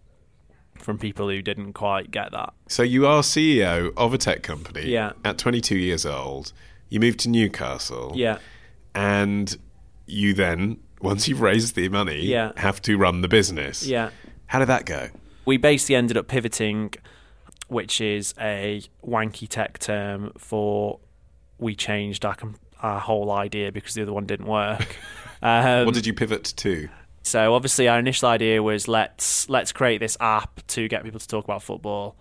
[0.79, 2.53] from people who didn't quite get that.
[2.69, 4.91] So you are CEO of a tech company.
[4.91, 5.13] Yeah.
[5.25, 6.53] At 22 years old,
[6.89, 8.13] you moved to Newcastle.
[8.15, 8.39] Yeah.
[8.95, 9.57] And
[10.07, 12.53] you then, once you've raised the money, Yeah.
[12.57, 13.87] have to run the business.
[13.87, 14.11] Yeah.
[14.47, 15.09] How did that go?
[15.45, 16.93] we basically ended up pivoting,
[17.69, 20.99] which is a wanky tech term for
[21.59, 22.37] we changed our
[22.83, 24.97] our whole idea because the other one didn't work.
[25.43, 26.89] Um, what did you pivot to?
[27.23, 31.29] so obviously our initial idea was let's let's create this app to get people to
[31.29, 32.17] talk about football.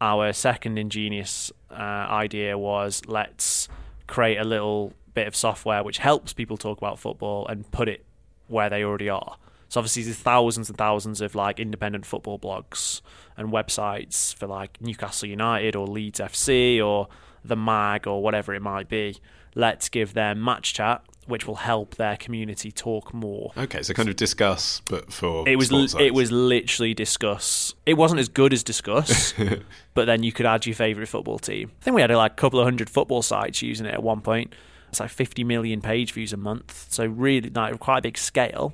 [0.00, 3.68] Our second ingenious uh, idea was let's
[4.06, 8.05] create a little bit of software which helps people talk about football and put it
[8.48, 9.36] where they already are.
[9.68, 13.00] So obviously there's thousands and thousands of like independent football blogs
[13.36, 17.08] and websites for like Newcastle United or Leeds FC or
[17.44, 19.18] the Mag or whatever it might be.
[19.54, 24.08] Let's give them match chat, which will help their community talk more Okay, so kind
[24.08, 27.72] of Disqus, but for it was li- it was literally Disqus.
[27.86, 29.62] It wasn't as good as Disqus,
[29.94, 31.72] but then you could add your favorite football team.
[31.80, 34.20] I think we had like a couple of hundred football sites using it at one
[34.20, 34.52] point.
[34.96, 38.72] It's like 50 million page views a month, so really like quite a big scale.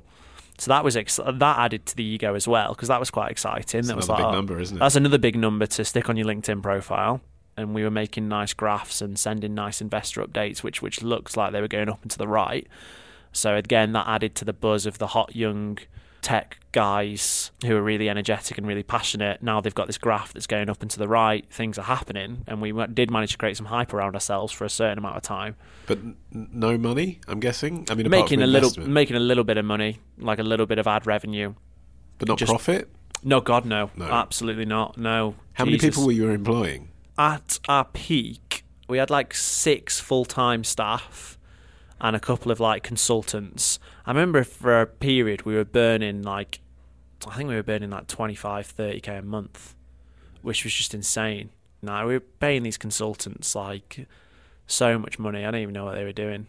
[0.57, 3.29] So that was ex- that added to the ego as well because that was quite
[3.29, 3.81] exciting.
[3.81, 4.79] That's that was another like, big oh, number, isn't it?
[4.79, 7.19] That's another big number to stick on your LinkedIn profile.
[7.57, 11.51] And we were making nice graphs and sending nice investor updates, which which looks like
[11.51, 12.65] they were going up and to the right.
[13.33, 15.77] So again, that added to the buzz of the hot young
[16.23, 19.43] tech guys who are really energetic and really passionate.
[19.43, 21.45] Now they've got this graph that's going up and to the right.
[21.51, 24.69] Things are happening, and we did manage to create some hype around ourselves for a
[24.69, 25.55] certain amount of time,
[25.85, 27.85] But n- no money, I'm guessing.
[27.91, 30.79] I mean, making a little making a little bit of money, like a little bit
[30.79, 31.53] of ad revenue.
[32.17, 32.89] but not just- profit.
[33.25, 34.05] No, God, no, No.
[34.05, 34.97] absolutely not.
[34.97, 35.35] No.
[35.53, 36.89] How many people were you employing?
[37.17, 41.37] at our peak, we had like six full time staff,
[42.03, 43.79] and a couple of like consultants.
[44.05, 46.59] I remember for a period we were burning like
[47.25, 49.73] I think we were burning like 25 30k a month,
[50.41, 51.49] which was just insane.
[51.81, 54.05] Now we were paying these consultants like
[54.67, 55.45] so much money.
[55.45, 56.47] I don't even know what they were doing.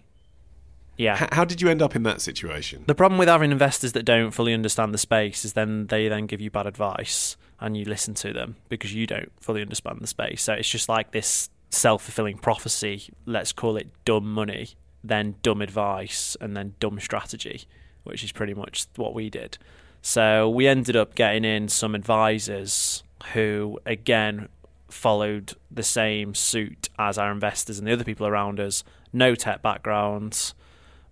[0.96, 1.22] Yeah.
[1.24, 2.84] H- how did you end up in that situation?
[2.86, 6.26] The problem with having investors that don't fully understand the space is then they then
[6.26, 10.06] give you bad advice and you listen to them because you don't fully understand the
[10.08, 10.42] space.
[10.42, 13.12] So it's just like this self fulfilling prophecy.
[13.26, 14.70] Let's call it dumb money,
[15.04, 17.64] then dumb advice, and then dumb strategy,
[18.02, 19.58] which is pretty much what we did.
[20.02, 24.48] So we ended up getting in some advisors who, again,
[24.88, 28.84] followed the same suit as our investors and the other people around us.
[29.12, 30.54] No tech backgrounds,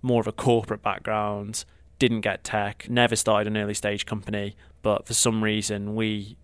[0.02, 1.64] more of a corporate background,
[1.98, 6.37] didn't get tech, never started an early stage company, but for some reason we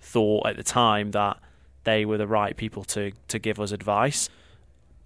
[0.00, 1.38] thought at the time that
[1.84, 4.28] they were the right people to, to give us advice.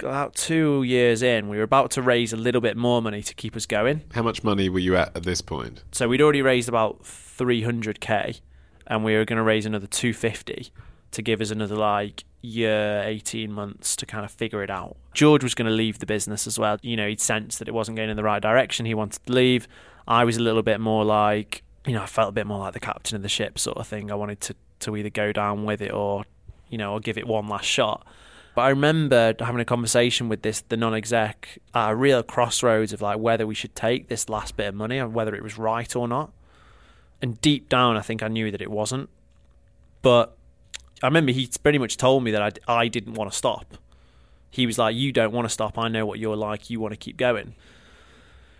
[0.00, 3.34] About two years in, we were about to raise a little bit more money to
[3.34, 4.04] keep us going.
[4.12, 5.82] How much money were you at at this point?
[5.90, 8.40] So we'd already raised about 300k,
[8.86, 10.70] and we were going to raise another 250
[11.10, 14.96] to give us another like year, 18 months to kind of figure it out.
[15.14, 16.78] George was going to leave the business as well.
[16.82, 18.86] You know, he'd sensed that it wasn't going in the right direction.
[18.86, 19.66] He wanted to leave.
[20.06, 22.74] I was a little bit more like, you know, I felt a bit more like
[22.74, 24.10] the captain of the ship sort of thing.
[24.10, 26.24] I wanted to, to either go down with it or,
[26.68, 28.06] you know, or give it one last shot.
[28.58, 33.00] But I remember having a conversation with this the non-exec at a real crossroads of
[33.00, 35.94] like whether we should take this last bit of money and whether it was right
[35.94, 36.32] or not.
[37.22, 39.10] And deep down, I think I knew that it wasn't.
[40.02, 40.36] But
[41.00, 43.78] I remember he pretty much told me that I, I didn't want to stop.
[44.50, 45.78] He was like, "You don't want to stop.
[45.78, 46.68] I know what you're like.
[46.68, 47.54] You want to keep going."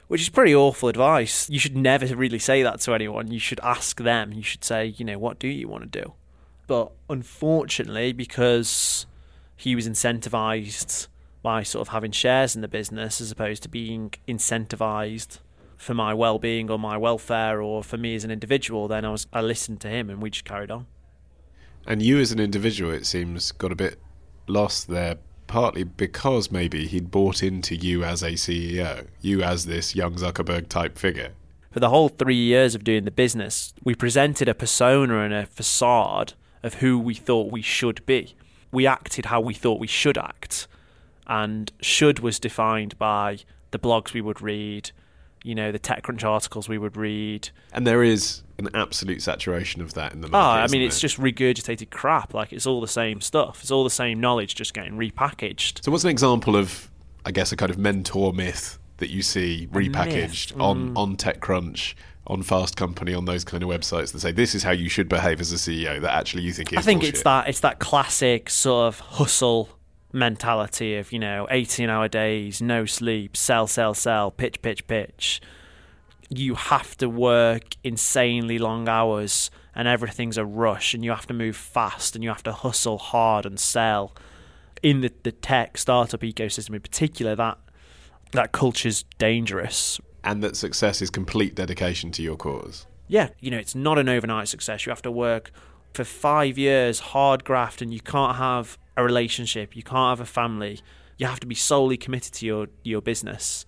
[0.07, 1.51] Which is pretty awful advice.
[1.51, 3.33] You should never really say that to anyone.
[3.33, 4.33] You should ask them.
[4.33, 6.13] You should say, you know, what do you want to do?
[6.69, 9.08] But unfortunately, because
[9.59, 11.09] he was incentivized
[11.42, 15.40] by sort of having shares in the business as opposed to being incentivized
[15.77, 19.27] for my well-being or my welfare or for me as an individual then I was
[19.33, 20.87] I listened to him and we just carried on.
[21.87, 23.99] And you as an individual it seems got a bit
[24.47, 25.16] lost there
[25.49, 30.68] partly because maybe he'd bought into you as a CEO you as this young Zuckerberg
[30.68, 31.33] type figure.
[31.71, 35.47] For the whole 3 years of doing the business we presented a persona and a
[35.47, 38.35] facade of who we thought we should be
[38.72, 40.66] we acted how we thought we should act.
[41.26, 43.38] And should was defined by
[43.70, 44.90] the blogs we would read,
[45.44, 47.50] you know, the TechCrunch articles we would read.
[47.72, 50.61] And there is an absolute saturation of that in the market.
[50.61, 52.35] Oh, I mean, it's just regurgitated crap.
[52.35, 53.61] Like, it's all the same stuff.
[53.61, 55.85] It's all the same knowledge just getting repackaged.
[55.85, 56.90] So, what's an example of,
[57.24, 60.62] I guess, a kind of mentor myth that you see repackaged mm.
[60.62, 61.94] on, on TechCrunch
[62.29, 65.09] on Fast Company on those kind of websites that say this is how you should
[65.09, 67.14] behave as a CEO that actually you think is I think bullshit.
[67.14, 69.71] it's that it's that classic sort of hustle
[70.12, 75.41] mentality of you know 18 hour days no sleep sell sell sell pitch pitch pitch.
[76.31, 81.35] You have to work insanely long hours and everything's a rush and you have to
[81.35, 84.14] move fast and you have to hustle hard and sell.
[84.83, 87.59] In the, the tech startup ecosystem in particular that
[88.33, 92.87] that culture's dangerous and that success is complete dedication to your cause.
[93.09, 94.85] Yeah, you know, it's not an overnight success.
[94.85, 95.51] You have to work
[95.95, 100.31] for five years, hard graft, and you can't have a relationship, you can't have a
[100.31, 100.81] family.
[101.17, 103.64] You have to be solely committed to your, your business.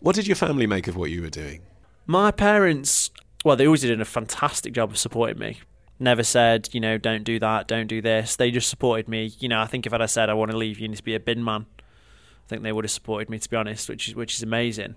[0.00, 1.62] What did your family make of what you were doing?
[2.06, 3.10] My parents,
[3.42, 5.60] well, they always did a fantastic job of supporting me.
[5.98, 8.36] Never said, you know, don't do that, don't do this.
[8.36, 9.32] They just supported me.
[9.38, 11.02] You know, I think if I'd have said I want to leave, you need to
[11.02, 14.08] be a bin man, I think they would have supported me, to be honest, which
[14.08, 14.96] is which is amazing.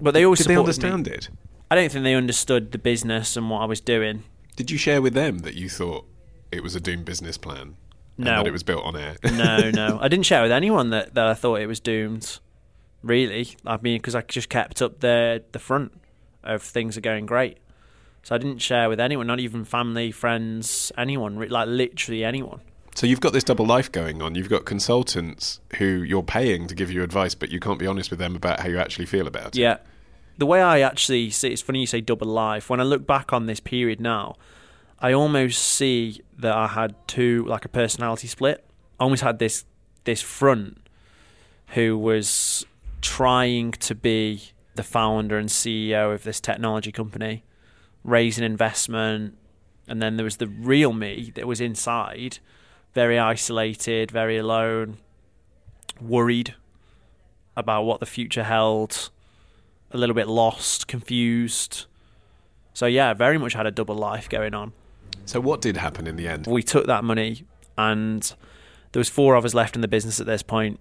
[0.00, 1.12] But they always did they understand me.
[1.12, 1.28] it?
[1.70, 4.24] I don't think they understood the business and what I was doing.
[4.56, 6.06] Did you share with them that you thought
[6.50, 7.76] it was a doomed business plan?
[8.18, 9.16] No, that it was built on air.
[9.24, 12.38] no, no, I didn't share with anyone that, that I thought it was doomed.
[13.02, 15.92] Really, I mean, because I just kept up the the front
[16.44, 17.58] of things are going great.
[18.22, 22.60] So I didn't share with anyone, not even family, friends, anyone, like literally anyone.
[23.00, 24.34] So you've got this double life going on.
[24.34, 28.10] You've got consultants who you're paying to give you advice, but you can't be honest
[28.10, 29.56] with them about how you actually feel about it.
[29.56, 29.78] Yeah,
[30.36, 32.68] the way I actually see it's funny you say double life.
[32.68, 34.36] When I look back on this period now,
[34.98, 38.66] I almost see that I had two like a personality split.
[38.98, 39.64] I almost had this
[40.04, 40.76] this front
[41.68, 42.66] who was
[43.00, 47.44] trying to be the founder and CEO of this technology company,
[48.04, 49.38] raising investment,
[49.88, 52.40] and then there was the real me that was inside,
[52.94, 54.98] very isolated, very alone,
[56.00, 56.54] worried
[57.56, 59.10] about what the future held,
[59.90, 61.86] a little bit lost, confused.
[62.74, 64.72] So yeah, very much had a double life going on.
[65.26, 66.46] So what did happen in the end?
[66.46, 67.44] We took that money
[67.76, 68.22] and
[68.92, 70.80] there was four of us left in the business at this point.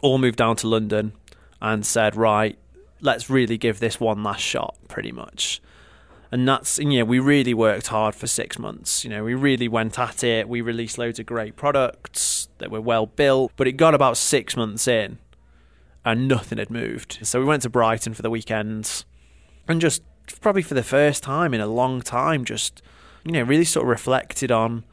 [0.00, 1.12] All moved down to London
[1.60, 2.58] and said, right,
[3.00, 5.60] let's really give this one last shot, pretty much.
[6.32, 9.04] And that's, you know, we really worked hard for six months.
[9.04, 10.48] You know, we really went at it.
[10.48, 14.56] We released loads of great products that were well built, but it got about six
[14.56, 15.18] months in
[16.06, 17.18] and nothing had moved.
[17.22, 19.04] So we went to Brighton for the weekend
[19.68, 20.02] and just
[20.40, 22.80] probably for the first time in a long time, just,
[23.24, 24.84] you know, really sort of reflected on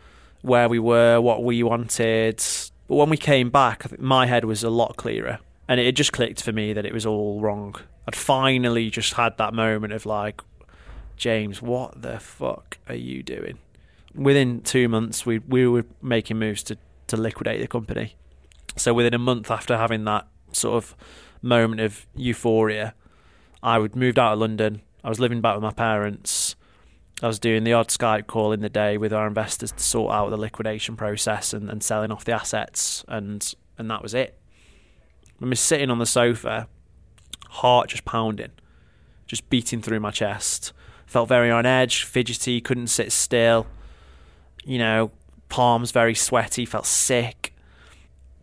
[0.42, 2.44] where we were, what we wanted.
[2.90, 5.40] But when we came back, my head was a lot clearer.
[5.70, 7.76] And it just clicked for me that it was all wrong.
[8.08, 10.42] I'd finally just had that moment of like,
[11.20, 13.60] James, what the fuck are you doing?
[14.16, 16.78] Within two months, we we were making moves to,
[17.08, 18.16] to liquidate the company.
[18.78, 20.96] So within a month after having that sort of
[21.42, 22.96] moment of euphoria,
[23.62, 24.82] I would moved out of London.
[25.04, 26.56] I was living back with my parents.
[27.22, 30.14] I was doing the odd Skype call in the day with our investors to sort
[30.14, 34.40] out the liquidation process and, and selling off the assets, and and that was it.
[35.42, 36.70] I was sitting on the sofa,
[37.50, 38.52] heart just pounding,
[39.28, 40.72] just beating through my chest.
[41.10, 43.66] Felt very on edge, fidgety, couldn't sit still.
[44.64, 45.12] You know,
[45.50, 47.52] palms very sweaty, felt sick.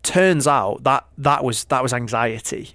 [0.03, 2.71] Turns out that that was that was anxiety.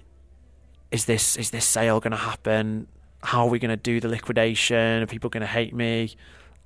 [0.89, 2.87] Is this is this sale going to happen?
[3.21, 5.03] How are we going to do the liquidation?
[5.03, 6.15] Are people going to hate me?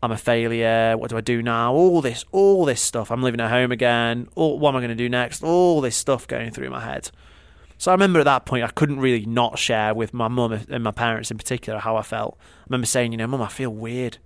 [0.01, 0.95] I'm a failure.
[0.97, 1.73] What do I do now?
[1.73, 3.11] All this, all this stuff.
[3.11, 4.29] I'm living at home again.
[4.35, 5.43] All, what am I going to do next?
[5.43, 7.11] All this stuff going through my head.
[7.77, 10.83] So I remember at that point I couldn't really not share with my mum and
[10.83, 12.37] my parents in particular how I felt.
[12.39, 14.17] I remember saying, you know, mum, I feel weird.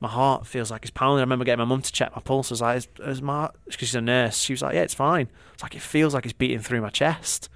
[0.00, 1.20] My heart feels like it's pounding.
[1.20, 2.50] I remember getting my mum to check my pulse.
[2.50, 4.38] I was like, is, is my because she's a nurse.
[4.38, 5.28] She was like, yeah, it's fine.
[5.54, 7.48] It's like it feels like it's beating through my chest.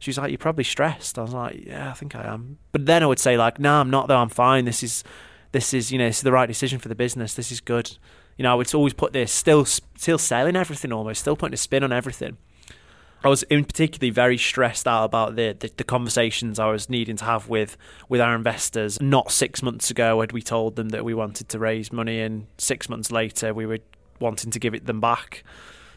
[0.00, 1.18] She was like, you're probably stressed.
[1.18, 2.58] I was like, yeah, I think I am.
[2.72, 4.18] But then I would say like, no, nah, I'm not though.
[4.18, 4.64] I'm fine.
[4.64, 5.04] This is,
[5.52, 7.34] this is, you know, this is the right decision for the business.
[7.34, 7.96] This is good.
[8.36, 11.56] You know, I would always put this still, still selling everything almost, still putting a
[11.56, 12.36] spin on everything.
[13.24, 17.16] I was in particularly very stressed out about the, the, the conversations I was needing
[17.16, 19.00] to have with with our investors.
[19.00, 22.46] Not six months ago had we told them that we wanted to raise money, and
[22.58, 23.78] six months later we were
[24.20, 25.42] wanting to give it them back.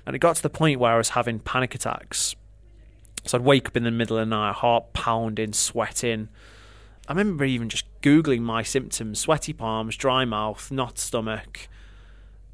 [0.05, 2.33] And it got to the point where I was having panic attacks.
[3.25, 6.29] So I'd wake up in the middle of the night, heart pounding, sweating.
[7.09, 11.67] I remember even just googling my symptoms: sweaty palms, dry mouth, knot stomach,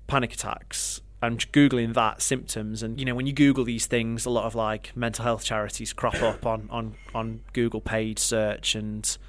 [0.07, 4.29] panic attacks I'm googling that symptoms, and you know when you Google these things, a
[4.29, 9.05] lot of like mental health charities crop up on on on Google paid search, and
[9.05, 9.19] so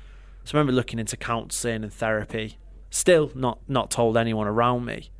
[0.47, 2.59] I remember looking into counselling and therapy.
[2.91, 5.11] Still not not told anyone around me.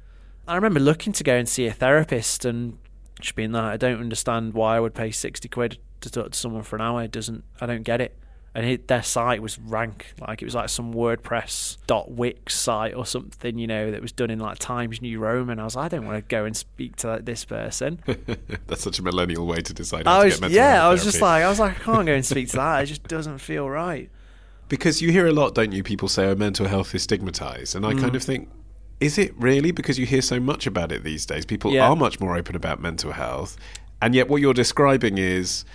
[0.49, 2.79] I remember looking to go and see a therapist, and
[3.21, 6.39] just being like, I don't understand why I would pay sixty quid to talk to
[6.39, 7.05] someone for an hour.
[7.05, 7.45] It doesn't.
[7.61, 8.19] I don't get it
[8.55, 12.95] and it, their site was rank like it was like some WordPress dot Wix site
[12.95, 15.59] or something, you know, that was done in like Times New Roman.
[15.59, 18.01] I was like, I don't want to go and speak to like, this person.
[18.69, 20.07] That's such a millennial way to decide.
[20.07, 22.49] I was, yeah, I was just like, I was like, I can't go and speak
[22.51, 22.85] to that.
[22.85, 24.09] It just doesn't feel right.
[24.69, 25.83] Because you hear a lot, don't you?
[25.83, 28.01] People say, "Oh, mental health is stigmatized," and I mm.
[28.01, 28.49] kind of think.
[28.99, 29.73] Is it really?
[29.73, 31.45] Because you hear so much about it these days.
[31.45, 31.87] People yeah.
[31.87, 33.59] are much more open about mental health.
[34.01, 35.67] And yet, what you're describing is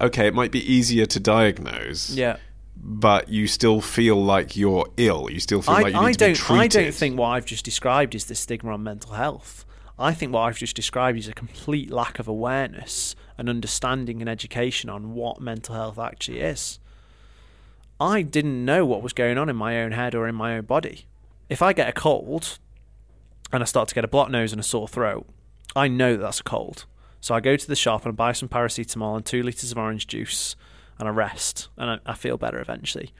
[0.00, 2.10] okay, it might be easier to diagnose.
[2.10, 2.36] Yeah.
[2.76, 5.28] But you still feel like you're ill.
[5.30, 6.80] You still feel I, like you need I to don't, be treated.
[6.80, 9.64] I don't think what I've just described is the stigma on mental health.
[9.98, 14.30] I think what I've just described is a complete lack of awareness and understanding and
[14.30, 16.78] education on what mental health actually is.
[18.00, 20.66] I didn't know what was going on in my own head or in my own
[20.66, 21.06] body.
[21.48, 22.58] If I get a cold
[23.52, 25.26] and I start to get a blocked nose and a sore throat,
[25.74, 26.84] I know that that's a cold.
[27.20, 29.78] So I go to the shop and I buy some paracetamol and two litres of
[29.78, 30.56] orange juice
[30.98, 33.12] and I rest and I, I, feel better eventually.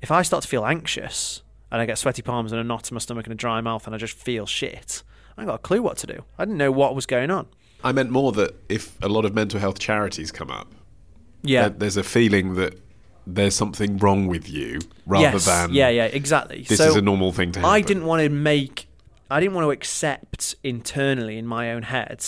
[0.00, 2.94] If I start to feel anxious and I get sweaty palms and a knot in
[2.94, 5.02] my stomach and a dry mouth and I just feel shit,
[5.36, 6.24] I got a clue what to do.
[6.38, 7.46] I didn't know what was going on.
[7.84, 10.72] I meant more that if a lot of mental health charities come up,
[11.42, 12.80] yeah, there's a feeling that
[13.24, 15.44] there's something wrong with you rather yes.
[15.44, 16.62] than yeah, yeah, exactly.
[16.62, 17.72] This so is a normal thing to happen.
[17.72, 18.88] I didn't want to make,
[19.30, 22.24] I didn't want to accept internally in my own head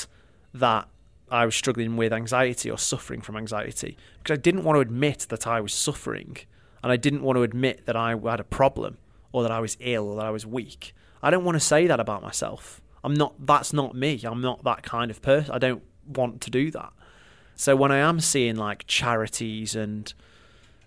[0.54, 0.88] that
[1.30, 5.26] I was struggling with anxiety or suffering from anxiety because I didn't want to admit
[5.30, 6.36] that I was suffering
[6.82, 8.98] and I didn't want to admit that I had a problem
[9.32, 10.94] or that I was ill or that I was weak.
[11.22, 12.80] I don't want to say that about myself.
[13.04, 14.20] I'm not that's not me.
[14.24, 15.54] I'm not that kind of person.
[15.54, 16.92] I don't want to do that.
[17.54, 20.12] So when I am seeing like charities and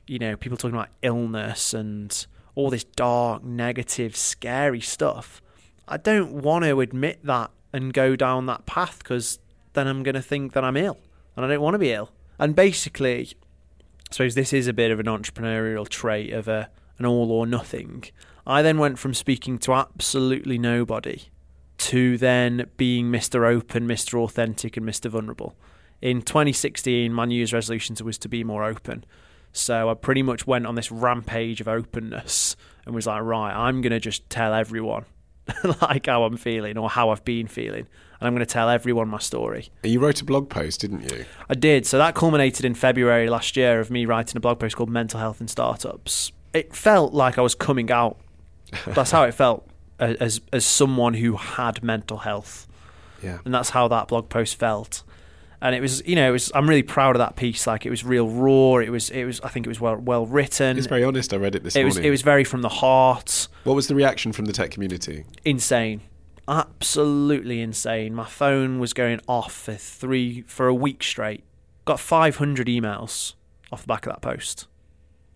[0.07, 5.41] you know, people talking about illness and all this dark, negative, scary stuff,
[5.87, 9.39] I don't want to admit that and go down that path because
[9.73, 10.99] then I'm going to think that I'm ill,
[11.35, 12.11] and I don't want to be ill.
[12.39, 13.29] And basically,
[14.09, 16.69] I suppose this is a bit of an entrepreneurial trait of a
[16.99, 18.03] an all or nothing.
[18.45, 21.23] I then went from speaking to absolutely nobody
[21.79, 23.47] to then being Mr.
[23.47, 24.21] Open, Mr.
[24.21, 25.09] Authentic, and Mr.
[25.09, 25.55] Vulnerable
[26.03, 29.05] in 2016, my New Year's resolution was to be more open.
[29.53, 33.79] So I pretty much went on this rampage of openness and was like, right, I'm
[33.79, 35.05] going to just tell everyone
[35.81, 37.87] like how I'm feeling or how I've been feeling.
[38.19, 39.69] And I'm going to tell everyone my story.
[39.83, 41.25] You wrote a blog post, didn't you?
[41.49, 41.85] I did.
[41.85, 45.19] So that culminated in February last year of me writing a blog post called Mental
[45.19, 46.31] Health in Startups.
[46.53, 48.17] It felt like I was coming out.
[48.85, 49.67] That's how it felt
[49.99, 52.67] as as someone who had mental health.
[53.21, 53.39] Yeah.
[53.45, 55.03] And that's how that blog post felt.
[55.63, 56.51] And it was, you know, it was.
[56.53, 57.65] I'm really proud of that piece.
[57.65, 58.79] Like it was real raw.
[58.79, 59.39] It was, it was.
[59.41, 60.77] I think it was well, well written.
[60.77, 61.33] It's very honest.
[61.33, 61.97] I read it this it morning.
[61.97, 63.47] was, it was very from the heart.
[63.63, 65.23] What was the reaction from the tech community?
[65.45, 66.01] Insane,
[66.49, 68.13] absolutely insane.
[68.13, 71.45] My phone was going off for three for a week straight.
[71.85, 73.35] Got 500 emails
[73.71, 74.67] off the back of that post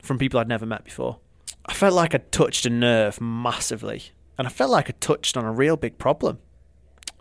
[0.01, 1.19] from people I'd never met before.
[1.65, 5.45] I felt like I touched a nerve massively, and I felt like I touched on
[5.45, 6.39] a real big problem,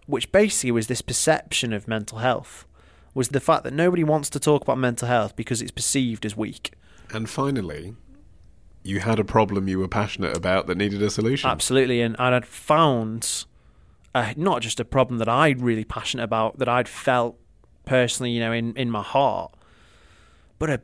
[0.07, 2.66] which basically was this perception of mental health.
[3.17, 6.37] Was the fact that nobody wants to talk about mental health because it's perceived as
[6.37, 6.75] weak.
[7.15, 7.95] And finally,
[8.83, 11.49] you had a problem you were passionate about that needed a solution.
[11.49, 13.47] Absolutely, and, and I'd found
[14.15, 17.39] uh, not just a problem that I'd really passionate about, that I'd felt
[17.87, 19.55] personally, you know, in, in my heart,
[20.59, 20.83] but a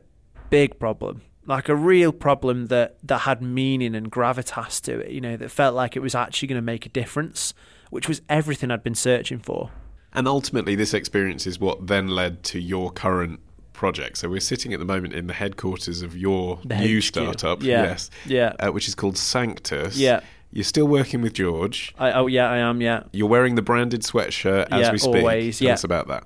[0.49, 5.21] big problem, like a real problem that, that had meaning and gravitas to it, you
[5.21, 7.53] know, that felt like it was actually going to make a difference,
[7.91, 9.69] which was everything I'd been searching for.
[10.13, 13.39] And ultimately, this experience is what then led to your current
[13.73, 14.17] project.
[14.19, 17.03] So we're sitting at the moment in the headquarters of your The new HQ.
[17.03, 17.83] startup, Yeah.
[17.83, 18.53] yes, Yeah.
[18.59, 19.97] uh, which is called Sanctus.
[19.97, 20.19] Yeah.
[20.51, 21.95] You're still working with George.
[21.97, 23.03] I, oh, yeah, I am, yeah.
[23.11, 25.15] You're wearing the branded sweatshirt as Yeah, we speak.
[25.15, 25.73] always, Tell yeah.
[25.73, 26.25] us about that.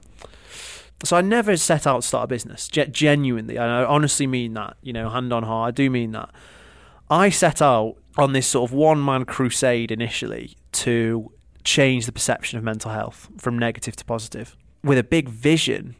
[1.03, 2.67] So I never set out to start a business.
[2.67, 4.75] Ge- genuinely, I honestly mean that.
[4.81, 6.29] You know, hand on heart, I do mean that.
[7.09, 11.31] I set out on this sort of one man crusade initially to
[11.67, 15.97] change the perception of mental health from negative to positive, with a big vision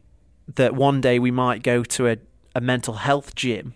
[0.55, 2.17] that one day we might go to a,
[2.55, 3.73] a mental health gym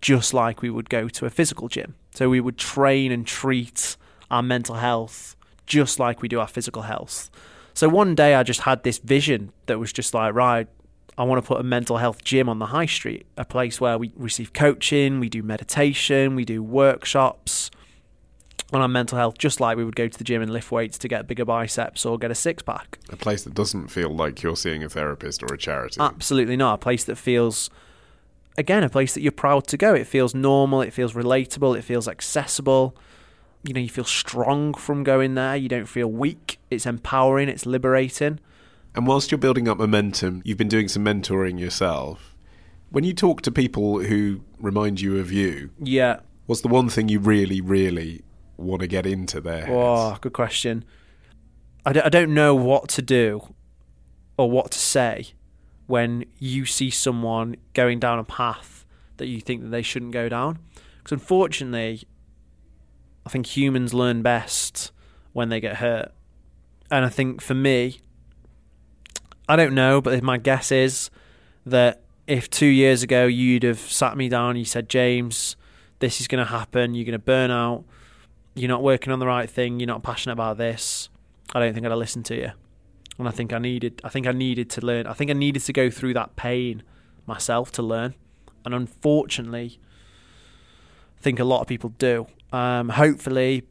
[0.00, 1.94] just like we would go to a physical gym.
[2.14, 3.98] So we would train and treat
[4.30, 5.36] our mental health
[5.66, 7.30] just like we do our physical health.
[7.74, 10.68] So one day I just had this vision that was just like, right,
[11.18, 13.98] I want to put a mental health gym on the high street, a place where
[13.98, 17.70] we receive coaching, we do meditation, we do workshops
[18.72, 20.98] on our mental health, just like we would go to the gym and lift weights
[20.98, 22.98] to get bigger biceps or get a six pack.
[23.10, 26.00] A place that doesn't feel like you're seeing a therapist or a charity.
[26.00, 26.74] Absolutely not.
[26.74, 27.70] A place that feels,
[28.58, 29.94] again, a place that you're proud to go.
[29.94, 32.96] It feels normal, it feels relatable, it feels accessible.
[33.62, 35.56] You know, you feel strong from going there.
[35.56, 36.58] You don't feel weak.
[36.70, 38.38] It's empowering, it's liberating.
[38.94, 42.34] And whilst you're building up momentum, you've been doing some mentoring yourself.
[42.90, 46.20] When you talk to people who remind you of you, Yeah.
[46.46, 48.22] what's the one thing you really, really
[48.56, 49.70] want to get into their heads?
[49.72, 50.84] Oh, good question.
[51.84, 53.54] I don't, I don't know what to do
[54.36, 55.28] or what to say
[55.86, 58.84] when you see someone going down a path
[59.18, 60.58] that you think that they shouldn't go down.
[60.98, 62.02] Because unfortunately,
[63.24, 64.92] I think humans learn best
[65.32, 66.12] when they get hurt.
[66.90, 68.00] And I think for me,
[69.48, 71.10] I don't know, but my guess is
[71.64, 75.56] that if two years ago you'd have sat me down and you said, James,
[76.00, 77.84] this is going to happen, you're going to burn out,
[78.56, 81.08] you're not working on the right thing, you're not passionate about this,
[81.54, 82.50] I don't think I'd have listened to you.
[83.18, 85.06] And I think I needed I think I needed to learn.
[85.06, 86.82] I think I needed to go through that pain
[87.26, 88.14] myself to learn.
[88.64, 89.78] And unfortunately,
[91.18, 92.26] I think a lot of people do.
[92.52, 93.64] Um, hopefully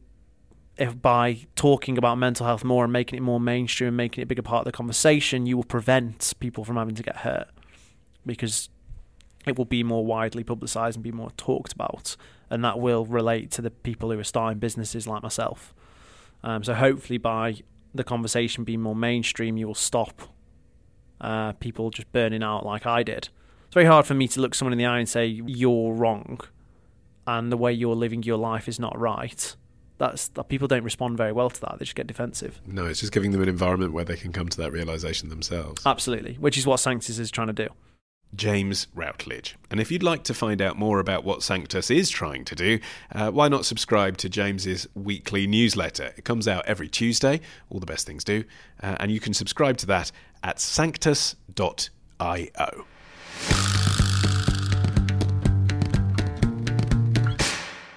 [0.76, 4.24] if by talking about mental health more and making it more mainstream and making it
[4.24, 7.48] a bigger part of the conversation, you will prevent people from having to get hurt
[8.26, 8.68] because
[9.46, 12.16] it will be more widely publicized and be more talked about,
[12.50, 15.74] and that will relate to the people who are starting businesses like myself.
[16.42, 17.56] Um, so hopefully, by
[17.94, 20.22] the conversation being more mainstream, you will stop
[21.20, 23.28] uh, people just burning out like I did.
[23.66, 26.40] It's very hard for me to look someone in the eye and say you're wrong,
[27.26, 29.56] and the way you're living your life is not right.
[29.98, 31.78] That's that people don't respond very well to that.
[31.78, 32.60] They just get defensive.
[32.66, 35.82] No, it's just giving them an environment where they can come to that realization themselves.
[35.86, 37.68] Absolutely, which is what Sanctus is trying to do.
[38.36, 39.56] James Routledge.
[39.70, 42.78] And if you'd like to find out more about what Sanctus is trying to do,
[43.12, 46.12] uh, why not subscribe to James's weekly newsletter?
[46.16, 48.44] It comes out every Tuesday, all the best things do,
[48.82, 50.12] uh, and you can subscribe to that
[50.42, 51.36] at sanctus.io.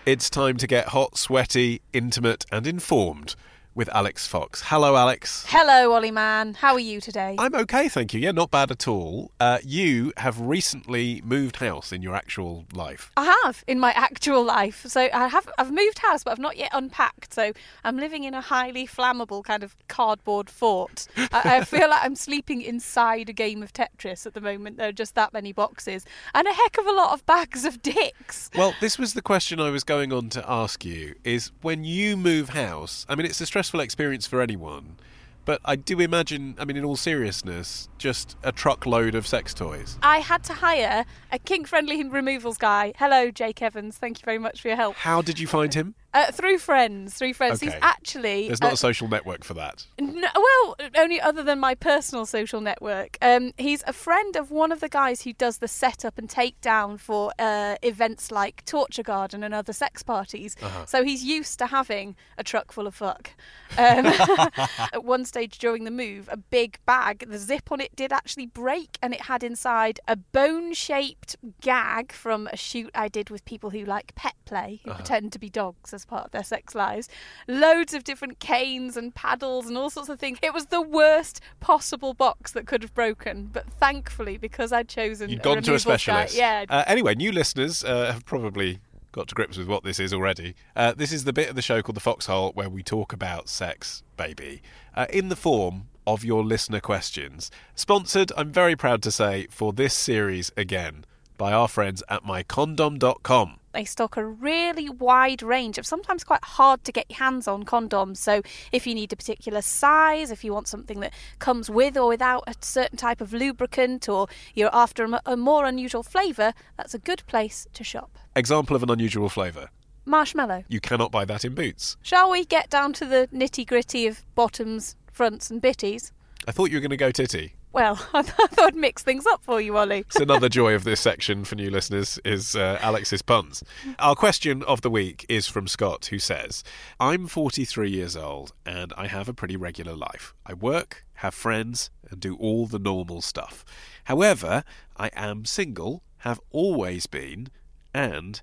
[0.05, 3.35] It's time to get hot, sweaty, intimate, and informed
[3.76, 4.61] with Alix Fox.
[4.65, 5.45] Hello, Alex.
[5.47, 6.53] Hello, Olly Mann.
[6.55, 7.36] How are you today?
[7.38, 8.20] I'm okay, thank you.
[8.20, 9.32] Yeah, not bad at all.
[9.39, 13.11] Uh, you have recently moved house in your actual life.
[13.15, 14.86] I have in my actual life.
[14.88, 17.34] So I have I've moved house, but I've not yet unpacked.
[17.34, 17.53] So
[17.84, 21.07] I'm living in a highly flammable kind of cardboard fort.
[21.17, 24.78] I, I feel like I'm sleeping inside a game of Tetris at the moment.
[24.78, 27.82] There are just that many boxes and a heck of a lot of bags of
[27.82, 28.49] dicks.
[28.55, 32.17] Well, this was the question I was going on to ask you is when you
[32.17, 34.95] move house, I mean it's a stressful experience for anyone,
[35.43, 39.97] but I do imagine, I mean in all seriousness, just a truckload of sex toys.
[40.01, 42.93] I had to hire a kink friendly removals guy.
[42.97, 43.97] Hello, Jake Evans.
[43.97, 44.95] Thank you very much for your help.
[44.95, 45.93] How did you find him?
[46.12, 47.60] Uh, through friends, through friends.
[47.60, 49.86] He's actually There's not uh, a social network for that.
[49.99, 53.18] No, well, only other than my personal social network.
[53.22, 56.99] Um, he's a friend of one of the guys who does the setup and takedown
[56.99, 60.55] for uh, events like Torture Garden and other sex parties.
[60.88, 63.32] So he's used to having a truck full of fuck.
[63.78, 64.05] Um,
[64.93, 68.47] at one stage during the move, a big bag, the zip on it did actually
[68.47, 73.70] break, and it had inside a bone-shaped gag from a shoot I did with people
[73.70, 77.09] who like pet play, who pretend to be dogs as part of their sex lives.
[77.47, 80.39] Loads of different canes and paddles and all sorts of things.
[80.41, 85.29] It was the worst possible box that could have broken, but thankfully, because I'd chosen
[85.29, 86.35] You'd gone to a removals guy- specialist.
[86.35, 88.79] yeah, Uh, anyway, new listeners uh, have probably
[89.11, 90.55] got to grips with what this is already.
[90.75, 93.49] Uh, this is the bit of the show called The Foxhole where we talk about
[93.49, 94.61] sex, baby,
[94.95, 97.49] uh, in the form of your listener questions.
[97.75, 101.05] Sponsored, I'm very proud to say, for this series again
[101.37, 103.59] by our friends at mycondom.com.
[103.74, 107.63] they stock a really wide range of sometimes quite hard to get your hands on
[107.63, 108.17] condoms.
[108.17, 108.41] So,
[108.72, 112.43] if you need a particular size, if you want something that comes with or without
[112.47, 117.24] a certain type of lubricant, or you're after a more unusual flavour, that's a good
[117.28, 118.17] place to shop.
[118.36, 119.70] Example of an unusual flavour.
[120.05, 120.63] Marshmallow.
[120.67, 121.97] You cannot buy that in Boots.
[122.01, 126.11] Shall we get down to the nitty gritty of bottoms, fronts, and bitties?
[126.47, 127.53] I thought you were going to go titty.
[127.72, 129.99] Well, I thought I'd mix things up for you, Olly.
[129.99, 133.63] It's another joy of this section for new listeners is uh, Alix's puns.
[133.99, 136.63] Our question of the week is from Scott, who says,
[136.99, 140.34] "I'm 43 years old and I have a pretty regular life.
[140.45, 143.63] I work, have friends, and do all the normal stuff.
[144.05, 144.63] However,
[144.97, 147.49] I am single, have always been,
[147.93, 148.41] and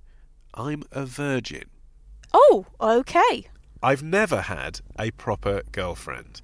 [0.54, 1.64] I'm a virgin.
[2.32, 3.48] Oh, okay.
[3.82, 6.40] I've never had a proper girlfriend."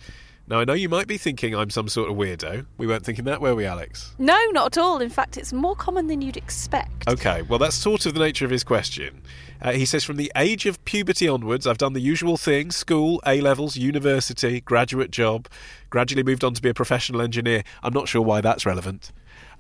[0.49, 2.67] Now, I know you might be thinking I'm some sort of weirdo.
[2.77, 4.15] We weren't thinking that, were we, Alix?
[4.19, 5.01] No, not at all.
[5.01, 7.09] In fact, it's more common than you'd expect.
[7.09, 9.23] Okay, well, that's sort of the nature of his question.
[9.63, 13.23] Uh, he says, from the age of puberty onwards, I've done the usual things school,
[13.25, 15.49] A levels, university, graduate job,
[15.91, 17.63] gradually moved on to be a professional engineer.
[17.85, 19.13] I'm not sure why that's relevant.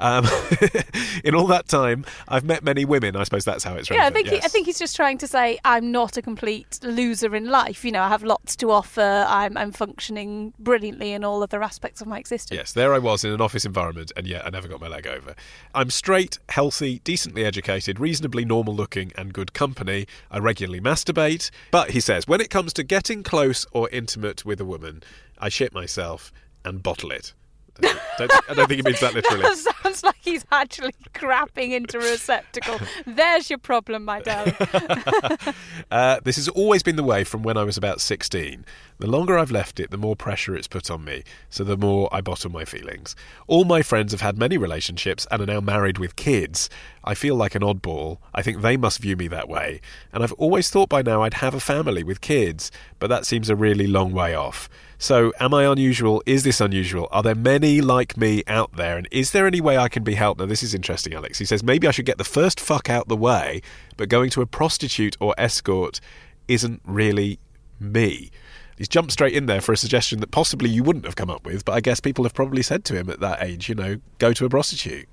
[0.03, 0.26] Um,
[1.24, 3.14] in all that time, I've met many women.
[3.14, 5.28] I suppose that's how it's Yeah, I think he, I think he's just trying to
[5.28, 7.84] say I'm not a complete loser in life.
[7.84, 9.24] You know, I have lots to offer.
[9.28, 12.59] I'm I'm functioning brilliantly in all other aspects of my existence.
[12.59, 15.07] Yes, there I was in an office environment, and yet I never got my leg
[15.07, 15.36] over.
[15.72, 20.09] I'm straight, healthy, decently educated, reasonably normal looking, and good company.
[20.32, 21.50] I regularly masturbate.
[21.70, 25.05] But he says, when it comes to getting close or intimate with a woman,
[25.38, 26.32] I shit myself
[26.64, 27.34] and bottle it.
[27.83, 29.43] I don't, I don't think he means that literally.
[29.53, 32.79] That sounds like he's actually crapping into a receptacle.
[33.07, 34.55] There's your problem, my darling.
[35.91, 38.64] Uh, this has always been the way from when I was about 16.
[38.99, 42.09] The longer I've left it, the more pressure it's put on me, so the more
[42.11, 43.14] I bottle my feelings.
[43.47, 46.70] All my friends have had many relationships and are now married with kids.
[47.05, 48.18] I feel like an oddball.
[48.35, 49.83] I think they must view me that way.
[50.12, 53.51] And I've always thought by now I'd have a family with kids, but that seems
[53.51, 54.70] a really long way off.
[55.03, 56.22] So, am I unusual?
[56.26, 57.09] Is this unusual?
[57.11, 58.96] Are there many like me out there?
[58.96, 60.38] And is there any way I can be helped?
[60.38, 61.40] Now, this is interesting, Alix.
[61.40, 63.62] He says maybe I should get the first fuck out the way,
[63.96, 66.00] but going to a prostitute or escort
[66.46, 67.40] isn't really
[67.80, 68.30] me.
[68.78, 71.44] He's jumped straight in there for a suggestion that possibly you wouldn't have come up
[71.44, 73.96] with, but I guess people have probably said to him at that age, you know,
[74.18, 75.09] go to a prostitute.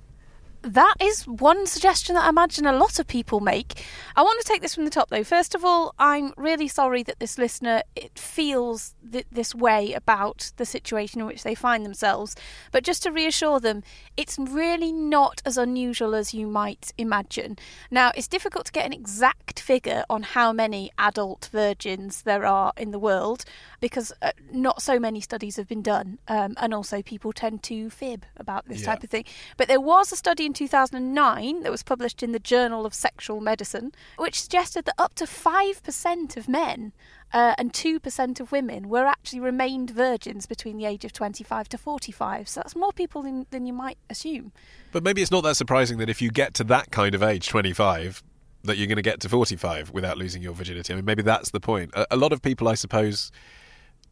[0.62, 3.82] That is one suggestion that I imagine a lot of people make.
[4.14, 5.24] I want to take this from the top, though.
[5.24, 10.52] First of all, I'm really sorry that this listener it feels th- this way about
[10.58, 12.36] the situation in which they find themselves.
[12.72, 13.82] But just to reassure them,
[14.18, 17.56] it's really not as unusual as you might imagine.
[17.90, 22.74] Now, it's difficult to get an exact figure on how many adult virgins there are
[22.76, 23.46] in the world
[23.80, 27.90] because uh, not so many studies have been done, um, and also people tend to
[27.90, 28.86] fib about this Yeah.
[28.86, 29.24] type of thing.
[29.56, 33.40] But there was a study in 2009 that was published in the Journal of Sexual
[33.40, 36.92] Medicine, which suggested that up to 5% of men
[37.32, 41.78] uh, and 2% of women were actually remained virgins between the age of 25 to
[41.78, 42.48] 45.
[42.48, 44.52] So that's more people than, than you might assume.
[44.92, 47.48] But maybe it's not that surprising that if you get to that kind of age,
[47.48, 48.22] 25,
[48.64, 50.92] that you're going to get to 45 without losing your virginity.
[50.92, 51.92] I mean, maybe that's the point.
[51.94, 53.30] A, a lot of people, I suppose,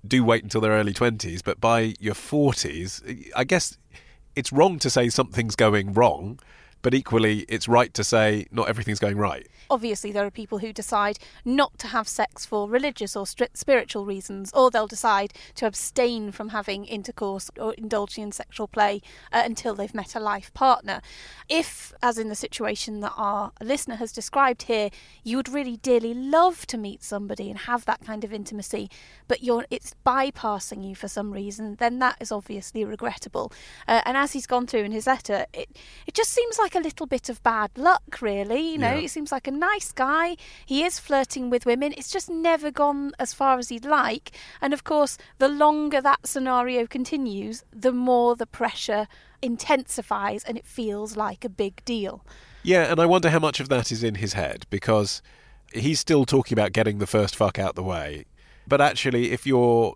[0.06, 3.76] do wait until their early 20s, but by your 40s, I guess
[4.36, 6.38] it's wrong to say something's going wrong,
[6.82, 9.46] but equally it's right to say not everything's going right.
[9.70, 14.50] Obviously, there are people who decide not to have sex for religious or spiritual reasons,
[14.54, 19.02] or they'll decide to abstain from having intercourse or indulging in sexual play
[19.32, 21.00] uh, until they've met a life partner.
[21.48, 24.90] If, as in the situation that our listener has described here,
[25.22, 28.90] you would really dearly love to meet somebody and have that kind of intimacy,
[29.26, 33.52] but you're it's bypassing you for some reason, then that is obviously regrettable.
[33.86, 35.68] Uh, and as he's gone through in his letter, it
[36.06, 38.60] it just seems like a little bit of bad luck, really.
[38.72, 39.04] You know, Yeah.
[39.04, 40.36] it seems like a nice guy.
[40.66, 41.94] He is flirting with women.
[41.96, 44.30] It's just never gone as far as he'd like.
[44.60, 49.06] And of course, the longer that scenario continues, the more the pressure
[49.42, 52.24] intensifies and it feels like a big deal.
[52.62, 55.22] Yeah, and I wonder how much of that is in his head because
[55.72, 58.24] he's still talking about getting the first fuck out the way.
[58.66, 59.94] But actually, if your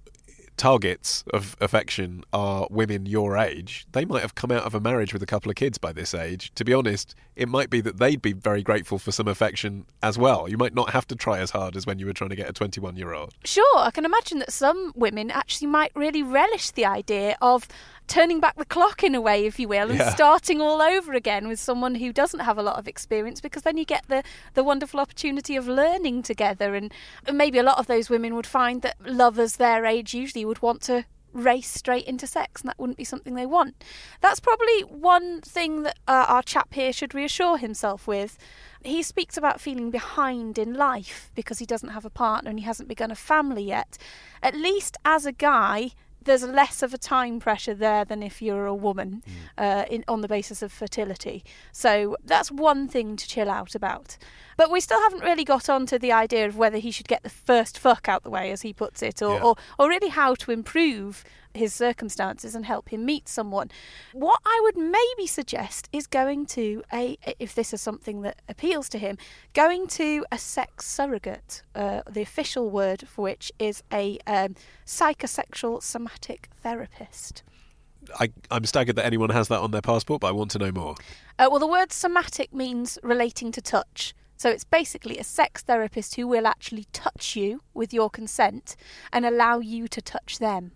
[0.57, 5.13] targets of affection are women your age, they might have come out of a marriage
[5.13, 6.53] with a couple of kids by this age.
[6.55, 10.19] To be honest, it might be that they'd be very grateful for some affection as
[10.19, 10.49] well.
[10.49, 12.49] You might not have to try as hard as when you were trying to get
[12.49, 13.35] a 21 year old.
[13.45, 17.67] Sure, I can imagine that some women actually might really relish the idea of
[18.13, 20.15] turning back the clock in a way, if you will, and Yeah.
[20.15, 23.79] starting all over again with someone who doesn't have a lot of experience because then
[23.79, 26.75] you get the, the wonderful opportunity of learning together.
[26.75, 26.93] And
[27.33, 30.83] maybe a lot of those women would find that lovers their age usually would want
[30.83, 33.83] to race straight into sex and that wouldn't be something they want.
[34.21, 38.37] That's probably one thing that uh, our chap here should reassure himself with.
[38.85, 42.67] He speaks about feeling behind in life because he doesn't have a partner and he
[42.67, 43.97] hasn't begun a family yet.
[44.43, 45.93] At least as a guy,
[46.25, 49.23] there's less of a time pressure there than if you're a woman
[49.59, 51.45] uh, in, on the basis of fertility.
[51.73, 54.17] So that's one thing to chill out about.
[54.57, 57.23] But we still haven't really got on to the idea of whether he should get
[57.23, 59.43] the first fuck out the way, as he puts it, or, Yeah.
[59.43, 61.25] or, or really how to improve
[61.55, 63.71] his circumstances and help him meet someone.
[64.13, 68.89] What I would maybe suggest is going to a, if this is something that appeals
[68.91, 69.19] to him,
[69.55, 71.63] going to a sex surrogate.
[71.75, 74.55] Uh, the official word for which is a um,
[74.87, 77.43] psychosexual somatic therapist.
[78.19, 80.73] I, I'm staggered that anyone has that on their passport, but I want to know
[80.73, 80.97] more.
[81.39, 84.15] Uh, well, the word somatic means relating to touch.
[84.37, 88.75] So it's basically a sex therapist who will actually touch you with your consent
[89.13, 90.73] and allow you to touch them.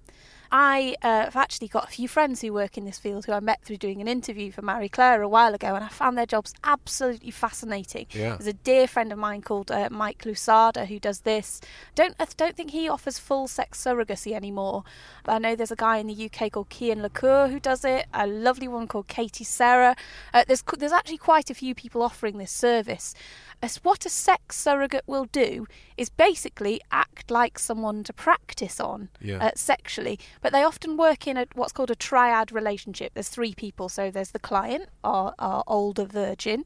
[0.50, 3.40] I uh, have actually got a few friends who work in this field who I
[3.40, 6.26] met through doing an interview for Marie Claire a while ago, and I found their
[6.26, 8.06] jobs absolutely fascinating.
[8.10, 8.36] Yeah.
[8.36, 11.60] There's a dear friend of mine called uh, Mike Lousada who does this.
[11.94, 14.84] Don't I don't think he offers full sex surrogacy anymore.
[15.24, 18.06] But I know there's a guy in the UK called Kian Lacour who does it.
[18.14, 19.96] A lovely one called Katie Sarah.
[20.32, 23.14] Uh, there's there's actually quite a few people offering this service.
[23.62, 29.08] As what a sex surrogate will do is basically act like someone to practice on
[29.20, 29.38] Yeah.
[29.38, 33.14] uh, sexually, but they often work in a what's called a triad relationship.
[33.14, 36.64] There's three people, so there's the client, our, our older virgin,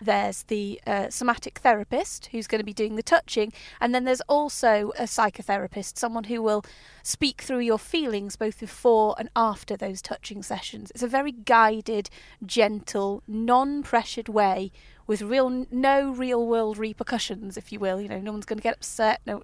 [0.00, 4.20] there's the uh, somatic therapist who's going to be doing the touching, and then there's
[4.22, 6.64] also a psychotherapist, someone who will
[7.04, 10.90] speak through your feelings both before and after those touching sessions.
[10.90, 12.10] It's a very guided,
[12.44, 14.72] gentle, non-pressured way
[15.12, 18.62] with real no real world repercussions if you will you know no one's going to
[18.62, 19.42] get upset no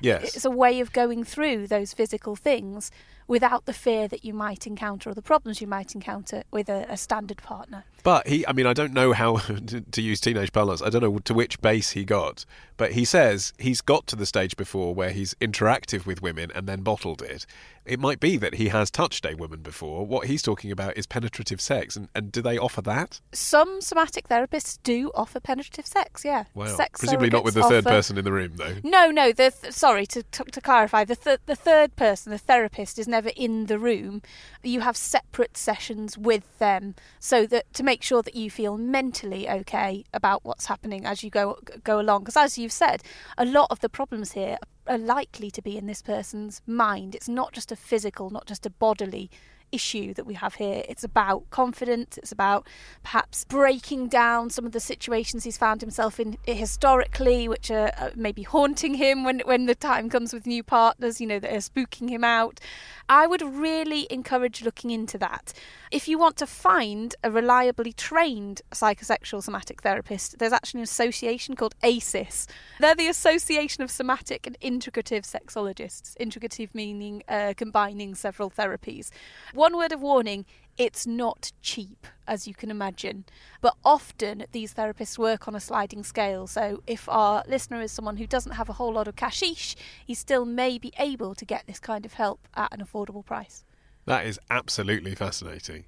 [0.00, 0.36] Yes.
[0.36, 2.92] it's a way of going through those physical things
[3.28, 6.86] without the fear that you might encounter or the problems you might encounter with a,
[6.88, 7.84] a standard partner.
[8.02, 10.82] But he, I mean, I don't know how to, to use teenage parlance.
[10.82, 12.44] I don't know to which base he got,
[12.76, 16.66] but he says he's got to the stage before where he's interactive with women and
[16.66, 17.44] then bottled it.
[17.84, 20.04] It might be that he has touched a woman before.
[20.04, 23.18] What he's talking about is penetrative sex, and, and do they offer that?
[23.32, 26.44] Some somatic therapists do offer penetrative sex, yeah.
[26.54, 26.66] Wow.
[26.66, 28.74] Sex Presumably not with the third offer- person in the room, though.
[28.84, 29.32] No, no.
[29.32, 31.04] The th- sorry to, to to clarify.
[31.04, 34.22] The th- the third person, the therapist, is never in the room.
[34.62, 39.48] You have separate sessions with them, so that to make sure that you feel mentally
[39.48, 42.22] okay about what's happening as you go go along.
[42.22, 43.02] Because as you've said,
[43.36, 47.14] a lot of the problems here are likely to be in this person's mind.
[47.14, 49.30] It's not just a physical, not just a bodily
[49.72, 50.82] issue that we have here.
[50.88, 52.66] It's about confidence, it's about
[53.02, 58.10] perhaps breaking down some of the situations he's found himself in historically, which are uh,
[58.14, 61.58] maybe haunting him when, when the time comes with new partners, you know, that are
[61.58, 62.60] spooking him out.
[63.08, 65.52] I would really encourage looking into that.
[65.90, 71.56] If you want to find a reliably trained psychosexual somatic therapist, there's actually an association
[71.56, 72.46] called ACES.
[72.78, 76.16] They're the Association of Somatic and Integrative Sexologists.
[76.18, 79.10] Integrative meaning uh, combining several therapies.
[79.54, 80.44] One word of warning
[80.78, 83.24] it's not cheap, as you can imagine.
[83.60, 86.46] But often these therapists work on a sliding scale.
[86.46, 89.76] So if our listener is someone who doesn't have a whole lot of cashish,
[90.06, 93.64] he still may be able to get this kind of help at an affordable price.
[94.06, 95.84] That is absolutely fascinating.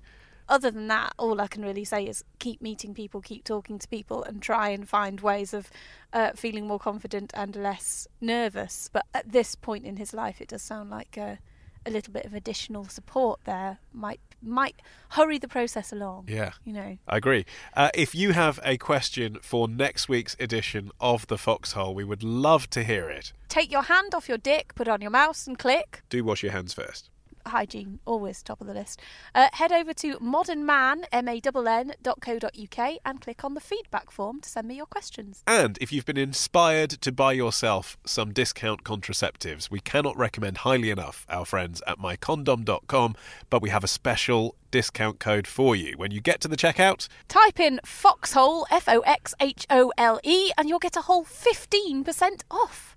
[0.49, 3.87] Other than that, all I can really say is keep meeting people, keep talking to
[3.87, 5.71] people, and try and find ways of
[6.13, 8.91] uh, feeling more confident and less nervous.
[8.93, 11.37] But at this point in his life, it does sound like uh,
[11.87, 14.81] a little bit of additional support there might might
[15.11, 16.27] hurry the process along.
[16.29, 16.53] Yeah.
[16.65, 16.99] You know.
[17.07, 17.47] I agree.
[17.75, 22.23] Uh, if you have a question for next week's edition of The Foxhole, we would
[22.23, 23.33] love to hear it.
[23.49, 26.03] Take your hand off your dick, put on your mouse, and click.
[26.09, 27.11] Do wash your hands first.
[27.51, 29.01] Hygiene, always top of the list.
[29.35, 34.77] Uh, head over to modernmann, M-A-N-N.co.uk and click on the feedback form to send me
[34.77, 35.43] your questions.
[35.47, 40.91] And if you've been inspired to buy yourself some discount contraceptives, we cannot recommend highly
[40.91, 43.17] enough our friends at mycondom.com,
[43.49, 45.95] but we have a special discount code for you.
[45.97, 51.25] When you get to the checkout, Type in Foxhole, F-O-X-H-O-L-E, and you'll get a whole
[51.25, 52.97] 15% off.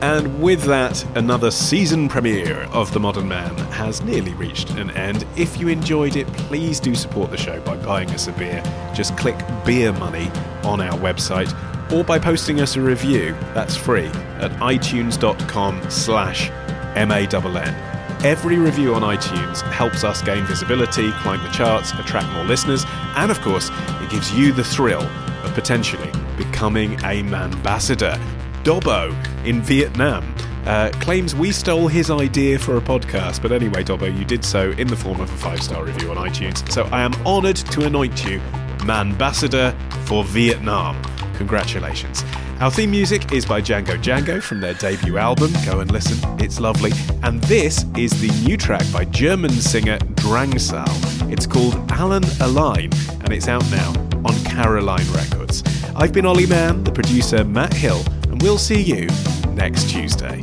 [0.00, 5.26] And with that, another season premiere of The Modern Mann has nearly reached an end.
[5.36, 8.62] If you enjoyed it, please do support the show by buying us a beer.
[8.94, 10.30] Just click Beer Money
[10.62, 11.52] on our website
[11.92, 13.32] or by posting us a review.
[13.54, 14.06] That's free
[14.38, 16.50] at itunes.com slash
[16.96, 18.24] M-A-N-N.
[18.24, 22.84] Every review on iTunes helps us gain visibility, climb the charts, attract more listeners,
[23.16, 28.47] and of course, it gives you the thrill of potentially becoming a Manbassador.
[28.64, 30.34] Dobbo in Vietnam
[30.66, 34.70] uh, claims we stole his idea for a podcast, but anyway, Dobbo, you did so
[34.72, 36.70] in the form of a five star review on iTunes.
[36.70, 38.38] So I am honoured to anoint you
[38.84, 39.74] Manbassador
[40.06, 41.00] for Vietnam.
[41.36, 42.24] Congratulations.
[42.60, 45.52] Our theme music is by Django Django from their debut album.
[45.64, 46.90] Go and listen, it's lovely.
[47.22, 51.32] And this is the new track by German singer Drangsal.
[51.32, 52.90] It's called Allan Align,
[53.22, 53.90] and it's out now
[54.24, 55.62] on Caroline Records.
[55.94, 58.02] I've been Olly Mann, the producer Matt Hill,
[58.38, 59.06] and we'll see you
[59.54, 60.42] next Tuesday.